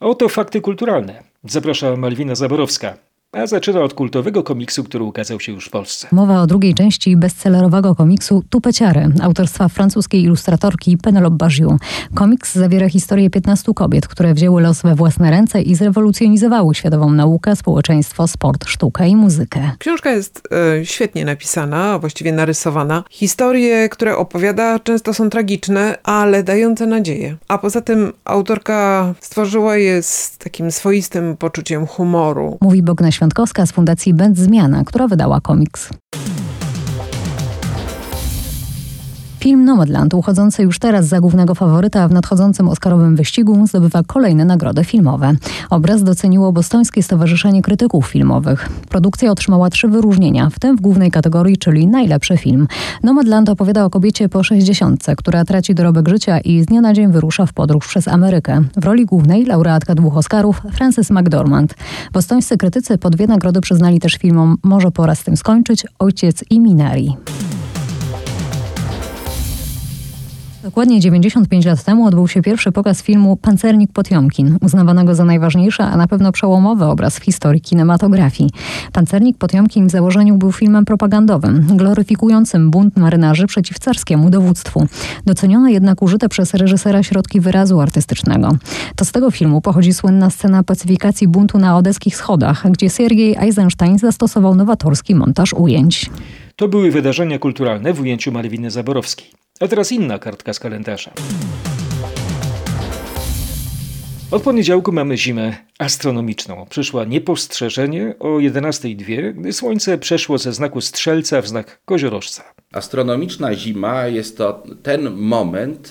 Oto 0.00 0.28
fakty 0.28 0.60
kulturalne. 0.60 1.22
Zaprasza 1.44 1.96
Malwina 1.96 2.34
Zaborowska. 2.34 3.05
A 3.36 3.46
zaczyna 3.46 3.80
od 3.80 3.94
kultowego 3.94 4.42
komiksu, 4.42 4.84
który 4.84 5.04
ukazał 5.04 5.40
się 5.40 5.52
już 5.52 5.66
w 5.66 5.70
Polsce. 5.70 6.08
Mowa 6.12 6.42
o 6.42 6.46
drugiej 6.46 6.74
części 6.74 7.16
bestsellerowego 7.16 7.94
komiksu 7.94 8.42
Tupeciary 8.50 9.08
autorstwa 9.22 9.68
francuskiej 9.68 10.22
ilustratorki 10.22 10.96
Penelope 10.96 11.36
Bagiu. 11.36 11.78
Komiks 12.14 12.54
zawiera 12.54 12.88
historię 12.88 13.30
15 13.30 13.72
kobiet, 13.74 14.08
które 14.08 14.34
wzięły 14.34 14.62
los 14.62 14.82
we 14.82 14.94
własne 14.94 15.30
ręce 15.30 15.62
i 15.62 15.74
zrewolucjonizowały 15.74 16.74
światową 16.74 17.12
naukę, 17.12 17.56
społeczeństwo, 17.56 18.28
sport, 18.28 18.66
sztukę 18.66 19.08
i 19.08 19.16
muzykę. 19.16 19.70
Książka 19.78 20.10
jest 20.10 20.48
e, 20.80 20.86
świetnie 20.86 21.24
napisana, 21.24 21.92
a 21.92 21.98
właściwie 21.98 22.32
narysowana. 22.32 23.04
Historie, 23.10 23.88
które 23.88 24.16
opowiada, 24.16 24.78
często 24.78 25.14
są 25.14 25.30
tragiczne, 25.30 25.98
ale 26.02 26.42
dające 26.42 26.86
nadzieję. 26.86 27.36
A 27.48 27.58
poza 27.58 27.80
tym 27.80 28.12
autorka 28.24 29.14
stworzyła 29.20 29.76
je 29.76 30.02
z 30.02 30.38
takim 30.38 30.70
swoistym 30.70 31.36
poczuciem 31.36 31.86
humoru. 31.86 32.58
Mówi 32.60 32.82
Bogna 32.82 33.12
Świątkowska 33.26 33.66
z 33.66 33.72
Fundacji 33.72 34.14
Band 34.14 34.38
Zmiana, 34.38 34.84
która 34.84 35.08
wydała 35.08 35.40
komiks. 35.40 35.90
Film 39.46 39.64
Nomadland, 39.64 40.14
uchodzący 40.14 40.62
już 40.62 40.78
teraz 40.78 41.06
za 41.06 41.20
głównego 41.20 41.54
faworyta 41.54 42.08
w 42.08 42.12
nadchodzącym 42.12 42.68
Oscarowym 42.68 43.16
wyścigu, 43.16 43.66
zdobywa 43.66 44.02
kolejne 44.02 44.44
nagrody 44.44 44.84
filmowe. 44.84 45.32
Obraz 45.70 46.02
doceniło 46.02 46.52
Bostońskie 46.52 47.02
Stowarzyszenie 47.02 47.62
Krytyków 47.62 48.06
Filmowych. 48.06 48.68
Produkcja 48.88 49.30
otrzymała 49.30 49.70
trzy 49.70 49.88
wyróżnienia, 49.88 50.50
w 50.50 50.58
tym 50.58 50.76
w 50.76 50.80
głównej 50.80 51.10
kategorii, 51.10 51.56
czyli 51.56 51.86
najlepszy 51.86 52.36
film. 52.36 52.68
Nomadland 53.02 53.48
opowiada 53.48 53.84
o 53.84 53.90
kobiecie 53.90 54.28
po 54.28 54.42
60, 54.42 55.04
która 55.16 55.44
traci 55.44 55.74
dorobek 55.74 56.08
życia 56.08 56.38
i 56.40 56.62
z 56.62 56.66
dnia 56.66 56.80
na 56.80 56.92
dzień 56.94 57.12
wyrusza 57.12 57.46
w 57.46 57.52
podróż 57.52 57.88
przez 57.88 58.08
Amerykę. 58.08 58.62
W 58.76 58.84
roli 58.84 59.04
głównej 59.04 59.44
laureatka 59.44 59.94
dwóch 59.94 60.16
Oscarów 60.16 60.62
Frances 60.72 61.10
McDormand. 61.10 61.74
Bostońscy 62.12 62.56
krytycy 62.56 62.98
po 62.98 63.10
dwie 63.10 63.26
nagrody 63.26 63.60
przyznali 63.60 64.00
też 64.00 64.14
filmom 64.14 64.56
Może 64.62 64.90
pora 64.90 65.14
z 65.14 65.24
tym 65.24 65.36
skończyć, 65.36 65.86
Ojciec 65.98 66.44
i 66.50 66.60
Minari. 66.60 67.16
Dokładnie 70.66 71.00
95 71.00 71.64
lat 71.66 71.84
temu 71.84 72.06
odbył 72.06 72.28
się 72.28 72.42
pierwszy 72.42 72.72
pokaz 72.72 73.02
filmu 73.02 73.36
Pancernik 73.36 73.92
Potiomkin, 73.92 74.58
uznawanego 74.60 75.14
za 75.14 75.24
najważniejszy, 75.24 75.82
a 75.82 75.96
na 75.96 76.08
pewno 76.08 76.32
przełomowy 76.32 76.84
obraz 76.84 77.18
w 77.18 77.22
historii 77.22 77.60
kinematografii. 77.60 78.50
Pancernik 78.92 79.38
Potiomkin 79.38 79.86
w 79.86 79.90
założeniu 79.90 80.36
był 80.36 80.52
filmem 80.52 80.84
propagandowym, 80.84 81.66
gloryfikującym 81.76 82.70
bunt 82.70 82.96
marynarzy 82.96 83.46
przeciw 83.46 83.78
carskiemu 83.78 84.30
dowództwu. 84.30 84.86
Doceniono 85.26 85.68
jednak 85.68 86.02
użyte 86.02 86.28
przez 86.28 86.54
reżysera 86.54 87.02
środki 87.02 87.40
wyrazu 87.40 87.80
artystycznego. 87.80 88.56
To 88.96 89.04
z 89.04 89.12
tego 89.12 89.30
filmu 89.30 89.60
pochodzi 89.60 89.94
słynna 89.94 90.30
scena 90.30 90.62
pacyfikacji 90.62 91.28
buntu 91.28 91.58
na 91.58 91.76
odeskich 91.76 92.16
schodach, 92.16 92.70
gdzie 92.70 92.90
Siergiej 92.90 93.36
Eisenstein 93.38 93.98
zastosował 93.98 94.54
nowatorski 94.54 95.14
montaż 95.14 95.52
ujęć. 95.52 96.10
To 96.56 96.68
były 96.68 96.90
wydarzenia 96.90 97.38
kulturalne 97.38 97.92
w 97.92 98.00
ujęciu 98.00 98.32
Malwiny 98.32 98.70
Zaborowskiej. 98.70 99.45
A 99.60 99.68
teraz 99.68 99.92
inna 99.92 100.18
kartka 100.18 100.52
z 100.52 100.60
kalendarza. 100.60 101.10
Od 104.30 104.42
poniedziałku 104.42 104.92
mamy 104.92 105.16
zimę 105.16 105.56
astronomiczną. 105.78 106.66
Przyszła 106.70 107.04
niepostrzeżenie 107.04 108.14
o 108.18 108.28
11.02, 108.28 109.34
gdy 109.34 109.52
słońce 109.52 109.98
przeszło 109.98 110.38
ze 110.38 110.52
znaku 110.52 110.80
strzelca 110.80 111.42
w 111.42 111.48
znak 111.48 111.80
koziorożca. 111.84 112.44
Astronomiczna 112.72 113.54
zima 113.54 114.06
jest 114.06 114.38
to 114.38 114.62
ten 114.82 115.10
moment, 115.10 115.90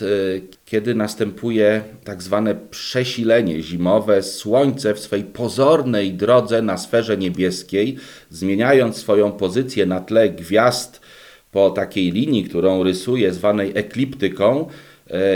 kiedy 0.66 0.96
następuje 0.96 1.82
tak 2.04 2.24
zwane 2.24 2.56
przesilenie 2.56 3.62
zimowe. 3.62 4.24
Słońce 4.24 4.94
w 4.94 5.00
swej 5.00 5.24
pozornej 5.24 6.14
drodze 6.14 6.62
na 6.62 6.78
sferze 6.78 7.18
niebieskiej, 7.18 7.98
zmieniając 8.30 8.98
swoją 8.98 9.32
pozycję 9.32 9.86
na 9.86 10.00
tle 10.00 10.30
gwiazd 10.30 11.05
po 11.56 11.70
takiej 11.70 12.12
linii, 12.12 12.44
którą 12.44 12.84
rysuje, 12.84 13.34
zwanej 13.34 13.72
ekliptyką, 13.76 14.68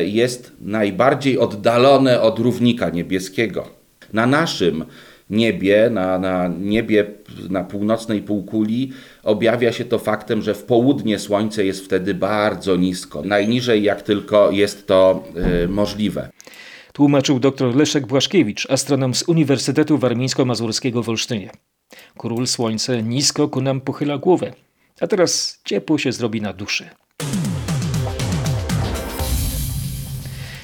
jest 0.05 0.51
najbardziej 0.61 1.39
oddalone 1.39 2.21
od 2.21 2.39
równika 2.39 2.89
niebieskiego. 2.89 3.67
Na 4.13 4.25
naszym 4.27 4.85
niebie, 5.29 5.89
na, 5.89 6.19
na 6.19 6.47
niebie 6.59 7.05
na 7.49 7.63
północnej 7.63 8.21
półkuli 8.21 8.91
objawia 9.23 9.71
się 9.71 9.85
to 9.85 9.99
faktem, 9.99 10.41
że 10.41 10.53
w 10.53 10.63
południe 10.63 11.19
Słońce 11.19 11.65
jest 11.65 11.85
wtedy 11.85 12.13
bardzo 12.13 12.75
nisko. 12.75 13.21
Najniżej 13.25 13.83
jak 13.83 14.01
tylko 14.01 14.51
jest 14.51 14.87
to 14.87 15.23
y, 15.63 15.67
możliwe. 15.67 16.29
Tłumaczył 16.93 17.39
dr 17.39 17.75
Leszek 17.75 18.07
Błaszkiewicz, 18.07 18.67
astronom 18.69 19.13
z 19.13 19.23
Uniwersytetu 19.23 19.97
Warmińsko-Mazurskiego 19.97 21.03
w 21.03 21.09
Olsztynie. 21.09 21.49
Król 22.17 22.47
Słońce 22.47 23.03
nisko 23.03 23.47
ku 23.47 23.61
nam 23.61 23.81
pochyla 23.81 24.17
głowę, 24.17 24.53
a 25.01 25.07
teraz 25.07 25.59
ciepło 25.65 25.97
się 25.97 26.11
zrobi 26.11 26.41
na 26.41 26.53
duszy. 26.53 26.89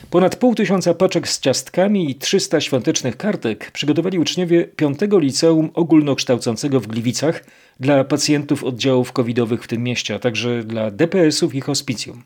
Ponad 0.10 0.36
pół 0.36 0.56
tysiąca 0.56 0.94
paczek 0.94 1.28
z 1.28 1.40
ciastkami 1.40 2.12
i 2.12 2.16
300 2.16 2.62
świątecznych 2.62 3.18
kartek 3.18 3.72
przygotowali 3.72 4.20
uczniowie 4.20 4.68
5 4.76 5.00
Liceum 5.12 5.70
Ogólnokształcącego 5.74 6.80
w 6.80 6.88
Gliwicach 6.88 7.44
dla 7.80 8.04
pacjentów 8.04 8.64
oddziałów 8.64 9.12
covidowych 9.12 9.64
w 9.64 9.68
tym 9.68 9.84
mieście, 9.84 10.16
a 10.16 10.20
także 10.20 10.64
dla 10.64 10.92
DPS-ów 10.92 11.56
i 11.56 11.62
hospicjum. 11.62 12.24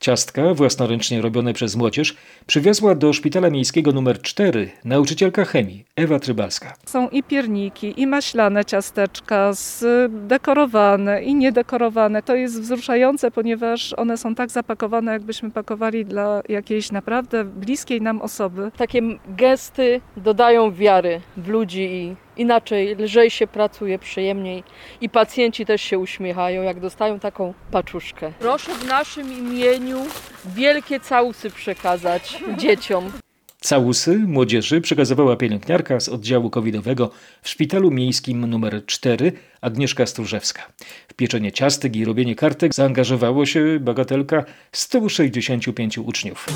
Ciastka, 0.00 0.54
własnoręcznie 0.54 1.20
robione 1.20 1.52
przez 1.52 1.76
młodzież, 1.76 2.16
przywiozła 2.46 2.94
do 2.94 3.12
szpitala 3.12 3.50
miejskiego 3.50 3.90
nr 3.90 4.22
4 4.22 4.70
nauczycielka 4.84 5.44
chemii 5.44 5.84
Ewa 5.96 6.18
Trybalska. 6.18 6.74
Są 6.86 7.08
i 7.08 7.22
pierniki, 7.22 8.00
i 8.00 8.06
maślane 8.06 8.64
ciasteczka, 8.64 9.52
zdekorowane 9.52 11.22
i 11.22 11.34
niedekorowane. 11.34 12.22
To 12.22 12.34
jest 12.34 12.60
wzruszające, 12.60 13.30
ponieważ 13.30 13.92
one 13.92 14.16
są 14.16 14.34
tak 14.34 14.50
zapakowane, 14.50 15.12
jakbyśmy 15.12 15.50
pakowali 15.50 16.04
dla 16.04 16.42
jakiejś 16.48 16.92
naprawdę 16.92 17.44
bliskiej 17.44 18.00
nam 18.02 18.22
osoby. 18.22 18.70
Takie 18.76 19.02
gesty 19.28 20.00
dodają 20.16 20.72
wiary 20.72 21.20
w 21.36 21.48
ludzi 21.48 21.82
i 21.82 22.25
inaczej, 22.36 22.96
lżej 22.98 23.30
się 23.30 23.46
pracuje, 23.46 23.98
przyjemniej 23.98 24.64
i 25.00 25.08
pacjenci 25.08 25.66
też 25.66 25.82
się 25.82 25.98
uśmiechają, 25.98 26.62
jak 26.62 26.80
dostają 26.80 27.20
taką 27.20 27.54
paczuszkę. 27.70 28.32
Proszę 28.38 28.74
w 28.74 28.86
naszym 28.86 29.38
imieniu 29.38 29.98
wielkie 30.44 31.00
całusy 31.00 31.50
przekazać 31.50 32.42
dzieciom. 32.56 33.12
Całusy 33.60 34.18
młodzieży 34.18 34.80
przekazywała 34.80 35.36
pielęgniarka 35.36 36.00
z 36.00 36.08
oddziału 36.08 36.50
covidowego 36.50 37.10
w 37.42 37.48
szpitalu 37.48 37.90
miejskim 37.90 38.44
nr 38.44 38.86
4 38.86 39.32
Agnieszka 39.60 40.06
Stróżewska. 40.06 40.62
W 41.08 41.14
pieczenie 41.14 41.52
ciastek 41.52 41.96
i 41.96 42.04
robienie 42.04 42.34
kartek 42.34 42.74
zaangażowało 42.74 43.46
się 43.46 43.80
bagatelka 43.80 44.44
165 44.72 45.98
uczniów. 45.98 46.46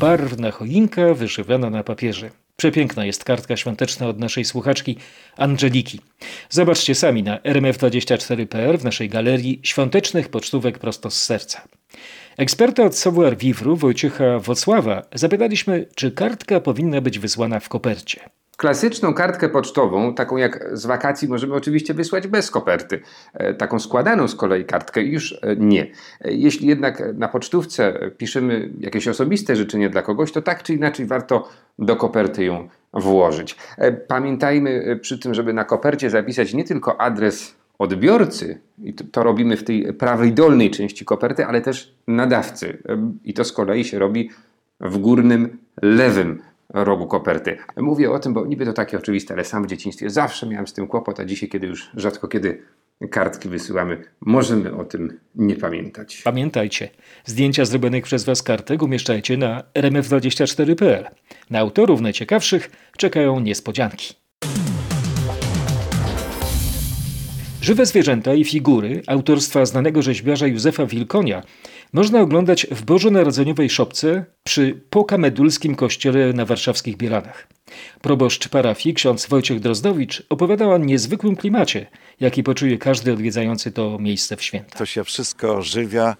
Barwna 0.00 0.50
choinka 0.50 1.14
wyszywana 1.14 1.70
na 1.70 1.82
papierze. 1.82 2.30
Przepiękna 2.56 3.04
jest 3.04 3.24
kartka 3.24 3.56
świąteczna 3.56 4.08
od 4.08 4.18
naszej 4.18 4.44
słuchaczki 4.44 4.96
Angeliki. 5.36 6.00
Zobaczcie 6.50 6.94
sami 6.94 7.22
na 7.22 7.38
rmf24.pl 7.38 8.78
w 8.78 8.84
naszej 8.84 9.08
galerii 9.08 9.60
świątecznych 9.62 10.28
pocztówek 10.28 10.78
prosto 10.78 11.10
z 11.10 11.22
serca. 11.22 11.62
Eksperta 12.36 12.84
od 12.84 12.96
Savoir 12.96 13.36
Vivre 13.36 13.76
Wojciecha 13.76 14.38
Wocława 14.38 15.02
zapytaliśmy, 15.14 15.86
czy 15.94 16.10
kartka 16.10 16.60
powinna 16.60 17.00
być 17.00 17.18
wysłana 17.18 17.60
w 17.60 17.68
kopercie. 17.68 18.20
Klasyczną 18.56 19.14
kartkę 19.14 19.48
pocztową, 19.48 20.14
taką 20.14 20.36
jak 20.36 20.68
z 20.72 20.86
wakacji, 20.86 21.28
możemy 21.28 21.54
oczywiście 21.54 21.94
wysłać 21.94 22.26
bez 22.26 22.50
koperty. 22.50 23.00
E, 23.34 23.54
Taką 23.54 23.78
składaną 23.78 24.28
z 24.28 24.34
kolei 24.34 24.64
kartkę 24.64 25.02
już 25.02 25.32
e, 25.32 25.56
nie. 25.56 25.82
E, 26.20 26.32
Jeśli 26.32 26.68
jednak 26.68 27.02
na 27.14 27.28
pocztówce 27.28 28.10
piszemy 28.18 28.70
jakieś 28.80 29.08
osobiste 29.08 29.56
życzenie 29.56 29.90
dla 29.90 30.02
kogoś, 30.02 30.32
to 30.32 30.42
tak 30.42 30.62
czy 30.62 30.74
inaczej 30.74 31.06
warto 31.06 31.48
do 31.78 31.96
koperty 31.96 32.44
ją 32.44 32.68
włożyć. 32.92 33.56
Pamiętajmy 34.08 34.98
przy 35.02 35.18
tym, 35.18 35.34
żeby 35.34 35.52
na 35.52 35.64
kopercie 35.64 36.10
zapisać 36.10 36.54
nie 36.54 36.64
tylko 36.64 37.00
adres 37.00 37.54
odbiorcy, 37.78 38.58
i 38.82 38.94
to, 38.94 39.22
robimy 39.22 39.56
w 39.56 39.64
tej 39.64 39.92
prawej 39.92 40.32
dolnej 40.32 40.70
części 40.70 41.04
koperty, 41.04 41.46
ale 41.46 41.60
też 41.60 41.94
nadawcy. 42.08 42.78
I 43.24 43.34
to 43.34 43.44
z 43.44 43.52
kolei 43.52 43.84
się 43.84 43.98
robi 43.98 44.30
w 44.80 44.98
górnym 44.98 45.58
lewym 45.82 46.42
rogu 46.68 47.06
koperty. 47.06 47.56
Mówię 47.76 48.10
o 48.10 48.18
tym, 48.18 48.34
bo 48.34 48.46
niby 48.46 48.64
to 48.64 48.72
takie 48.72 48.98
oczywiste, 48.98 49.34
ale 49.34 49.44
sam 49.44 49.64
w 49.64 49.66
dzieciństwie 49.66 50.10
zawsze 50.10 50.46
miałem 50.46 50.66
z 50.66 50.72
tym 50.72 50.86
kłopot, 50.86 51.20
a 51.20 51.24
dzisiaj, 51.24 51.48
kiedy 51.48 51.66
już 51.66 51.90
rzadko 51.94 52.28
kiedy 52.28 52.62
kartki 53.10 53.48
wysyłamy, 53.48 54.04
możemy 54.20 54.76
o 54.76 54.84
tym 54.84 55.20
nie 55.34 55.56
pamiętać. 55.56 56.22
Pamiętajcie, 56.24 56.88
zdjęcia 57.24 57.64
zrobionych 57.64 58.04
przez 58.04 58.24
Was 58.24 58.42
kartek 58.42 58.82
umieszczajcie 58.82 59.36
na 59.36 59.62
rmf24.pl. 59.74 61.06
Na 61.50 61.58
autorów 61.58 62.00
najciekawszych 62.00 62.70
czekają 62.96 63.40
niespodzianki. 63.40 64.14
Żywe 67.66 67.86
zwierzęta 67.86 68.34
i 68.34 68.44
figury 68.44 69.02
autorstwa 69.06 69.66
znanego 69.66 70.02
rzeźbiarza 70.02 70.46
Józefa 70.46 70.86
Wilkonia 70.86 71.42
można 71.96 72.20
oglądać 72.20 72.66
w 72.70 72.84
bożonarodzeniowej 72.84 73.70
szopce 73.70 74.24
przy 74.44 74.80
Pokamedulskim 74.90 75.74
kościele 75.74 76.32
na 76.32 76.44
warszawskich 76.44 76.96
Bielanach. 76.96 77.48
Proboszcz 78.00 78.48
parafii 78.48 78.94
ksiądz 78.94 79.26
Wojciech 79.26 79.60
Drozdowicz 79.60 80.22
opowiadał 80.28 80.70
o 80.70 80.78
niezwykłym 80.78 81.36
klimacie, 81.36 81.86
jaki 82.20 82.42
poczuje 82.42 82.78
każdy 82.78 83.12
odwiedzający 83.12 83.72
to 83.72 83.98
miejsce 83.98 84.36
w 84.36 84.42
święta. 84.42 84.78
To 84.78 84.86
się 84.86 85.04
wszystko 85.04 85.56
ożywia. 85.56 86.16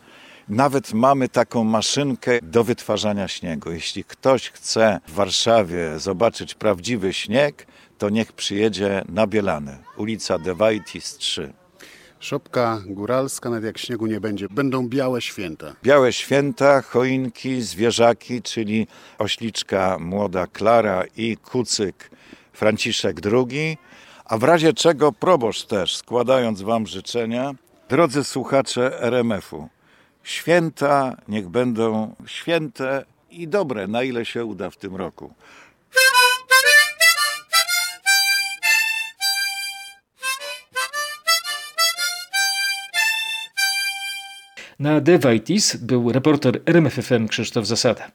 Nawet 0.49 0.93
mamy 0.93 1.29
taką 1.29 1.65
maszynkę 1.65 2.39
do 2.43 2.65
wytwarzania 2.65 3.29
śniegu. 3.29 3.73
Jeśli 3.73 4.05
ktoś 4.05 4.51
chce 4.51 5.01
w 5.09 5.13
Warszawie 5.13 5.99
zobaczyć 5.99 6.55
prawdziwy 6.55 7.13
śnieg, 7.13 7.67
to 7.99 8.11
niech 8.11 8.33
przyjedzie 8.33 9.03
na 9.09 9.27
Bielany, 9.27 9.79
ulica 9.97 10.39
Dewaitis 10.39 11.17
3. 11.17 11.53
Szopka 12.21 12.83
góralska, 12.87 13.51
nawet 13.51 13.65
jak 13.65 13.79
śniegu 13.79 14.07
nie 14.07 14.21
będzie, 14.21 14.49
będą 14.49 14.89
białe 14.89 15.23
święta. 15.23 15.73
Białe 15.83 16.13
święta, 16.13 16.83
choinki, 16.83 17.63
zwierzaki, 17.63 18.43
czyli 18.43 18.87
ośliczka 19.19 19.97
młoda 20.01 20.47
Klara 20.47 21.05
i 21.17 21.37
kucyk 21.37 22.11
Franciszek 22.53 23.17
II, 23.33 23.79
a 24.25 24.39
w 24.39 24.43
razie 24.43 24.73
czego 24.73 25.13
proboszcz 25.13 25.67
też, 25.67 25.97
składając 25.97 26.63
Wam 26.63 26.87
życzenia, 26.87 27.55
drodzy 27.89 28.25
słuchacze 28.25 29.03
RMF-u, 29.03 29.69
święta 30.23 31.17
niech 31.29 31.49
będą 31.49 32.15
święte 32.27 33.05
i 33.31 33.49
dobre, 33.49 33.87
na 33.87 34.03
ile 34.03 34.25
się 34.25 34.45
uda 34.45 34.71
w 34.71 34.77
tym 34.77 34.97
roku. 34.97 35.35
Na 44.79 45.01
Dewaitis 45.01 45.77
był 45.77 46.13
reporter 46.13 46.61
RMFFM 46.67 47.29
Krzysztof 47.29 47.67
Zasada. 47.67 48.11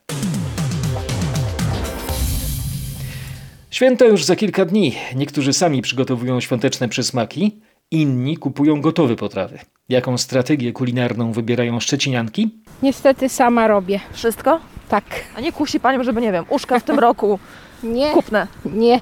Święta 3.72 4.06
już 4.06 4.24
za 4.26 4.36
kilka 4.36 4.66
dni. 4.66 4.96
Niektórzy 5.16 5.54
sami 5.54 5.82
przygotowują 5.82 6.40
świąteczne 6.40 6.90
przysmaki, 6.90 7.60
inni 7.92 8.38
kupują 8.38 8.82
gotowe 8.82 9.16
potrawy. 9.16 9.60
Jaką 9.90 10.18
strategię 10.18 10.72
kulinarną 10.74 11.32
wybierają 11.32 11.80
szczecinianki? 11.80 12.50
Niestety 12.84 13.30
sama 13.30 13.68
robię. 13.68 14.00
Wszystko? 14.14 14.60
Tak. 14.90 15.04
A 15.38 15.42
nie 15.42 15.52
kusi 15.52 15.80
Panią, 15.80 16.04
żeby, 16.04 16.22
nie 16.22 16.32
wiem, 16.32 16.46
uszka 16.50 16.80
w 16.80 16.84
tym 16.84 17.00
roku 17.10 17.40
Nie. 17.84 18.12
kupne? 18.12 18.48
Nie. 18.66 19.00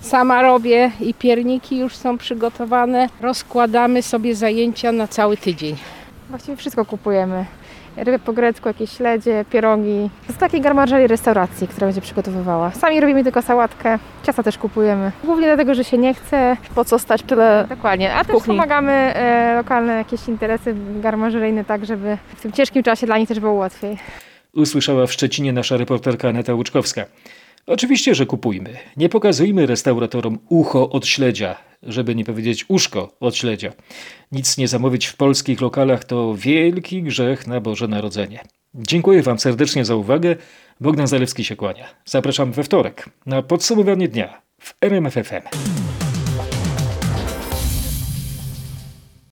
Sama 0.00 0.42
robię 0.42 0.90
i 1.00 1.14
pierniki 1.14 1.78
już 1.78 1.96
są 1.96 2.18
przygotowane. 2.18 3.08
Rozkładamy 3.20 4.02
sobie 4.02 4.34
zajęcia 4.34 4.92
na 4.92 5.08
cały 5.08 5.36
tydzień. 5.36 5.76
Właściwie 6.30 6.56
wszystko 6.56 6.84
kupujemy. 6.84 7.44
Ryby 7.96 8.18
po 8.18 8.32
grecku, 8.32 8.68
jakieś 8.68 8.90
śledzie, 8.90 9.44
pierogi. 9.50 10.10
Z 10.28 10.36
takiej 10.36 10.60
garmarzeli 10.60 11.06
restauracji, 11.06 11.68
która 11.68 11.86
będzie 11.86 12.00
przygotowywała. 12.00 12.70
Sami 12.70 13.00
robimy 13.00 13.24
tylko 13.24 13.42
sałatkę, 13.42 13.98
ciasta 14.22 14.42
też 14.42 14.58
kupujemy. 14.58 15.12
Głównie 15.24 15.46
dlatego, 15.46 15.74
że 15.74 15.84
się 15.84 15.98
nie 15.98 16.14
chce. 16.14 16.56
Po 16.74 16.84
co 16.84 16.98
stać 16.98 17.22
tyle 17.22 17.66
Dokładnie. 17.68 18.14
A 18.14 18.24
też 18.24 18.34
kuchni? 18.34 18.54
pomagamy 18.54 18.92
e, 18.92 19.54
lokalne 19.56 19.92
jakieś 19.92 20.28
interesy 20.28 20.74
garmażeryjne, 21.00 21.64
tak 21.64 21.86
żeby 21.86 22.18
w 22.36 22.40
tym 22.40 22.52
ciężkim 22.52 22.82
czasie 22.82 23.06
dla 23.06 23.18
nich 23.18 23.28
też 23.28 23.40
było 23.40 23.52
łatwiej. 23.52 23.98
Usłyszała 24.54 25.06
w 25.06 25.12
Szczecinie 25.12 25.52
nasza 25.52 25.76
reporterka 25.76 26.28
Aneta 26.28 26.54
Łuczkowska. 26.54 27.04
Oczywiście, 27.66 28.14
że 28.14 28.26
kupujmy. 28.26 28.76
Nie 28.96 29.08
pokazujmy 29.08 29.66
restauratorom 29.66 30.38
ucho 30.48 30.90
od 30.90 31.06
śledzia, 31.06 31.56
żeby 31.82 32.14
nie 32.14 32.24
powiedzieć 32.24 32.64
uszko 32.68 33.16
od 33.20 33.36
śledzia. 33.36 33.72
Nic 34.32 34.58
nie 34.58 34.68
zamówić 34.68 35.06
w 35.06 35.16
polskich 35.16 35.60
lokalach 35.60 36.04
to 36.04 36.34
wielki 36.34 37.02
grzech 37.02 37.46
na 37.46 37.60
Boże 37.60 37.88
Narodzenie. 37.88 38.40
Dziękuję 38.74 39.22
Wam 39.22 39.38
serdecznie 39.38 39.84
za 39.84 39.96
uwagę. 39.96 40.36
Bogdan 40.80 41.06
Zalewski 41.06 41.44
się 41.44 41.56
kłania. 41.56 41.86
Zapraszam 42.04 42.52
we 42.52 42.64
wtorek 42.64 43.10
na 43.26 43.42
podsumowanie 43.42 44.08
dnia 44.08 44.42
w 44.60 44.74
RMFFM. 44.80 45.83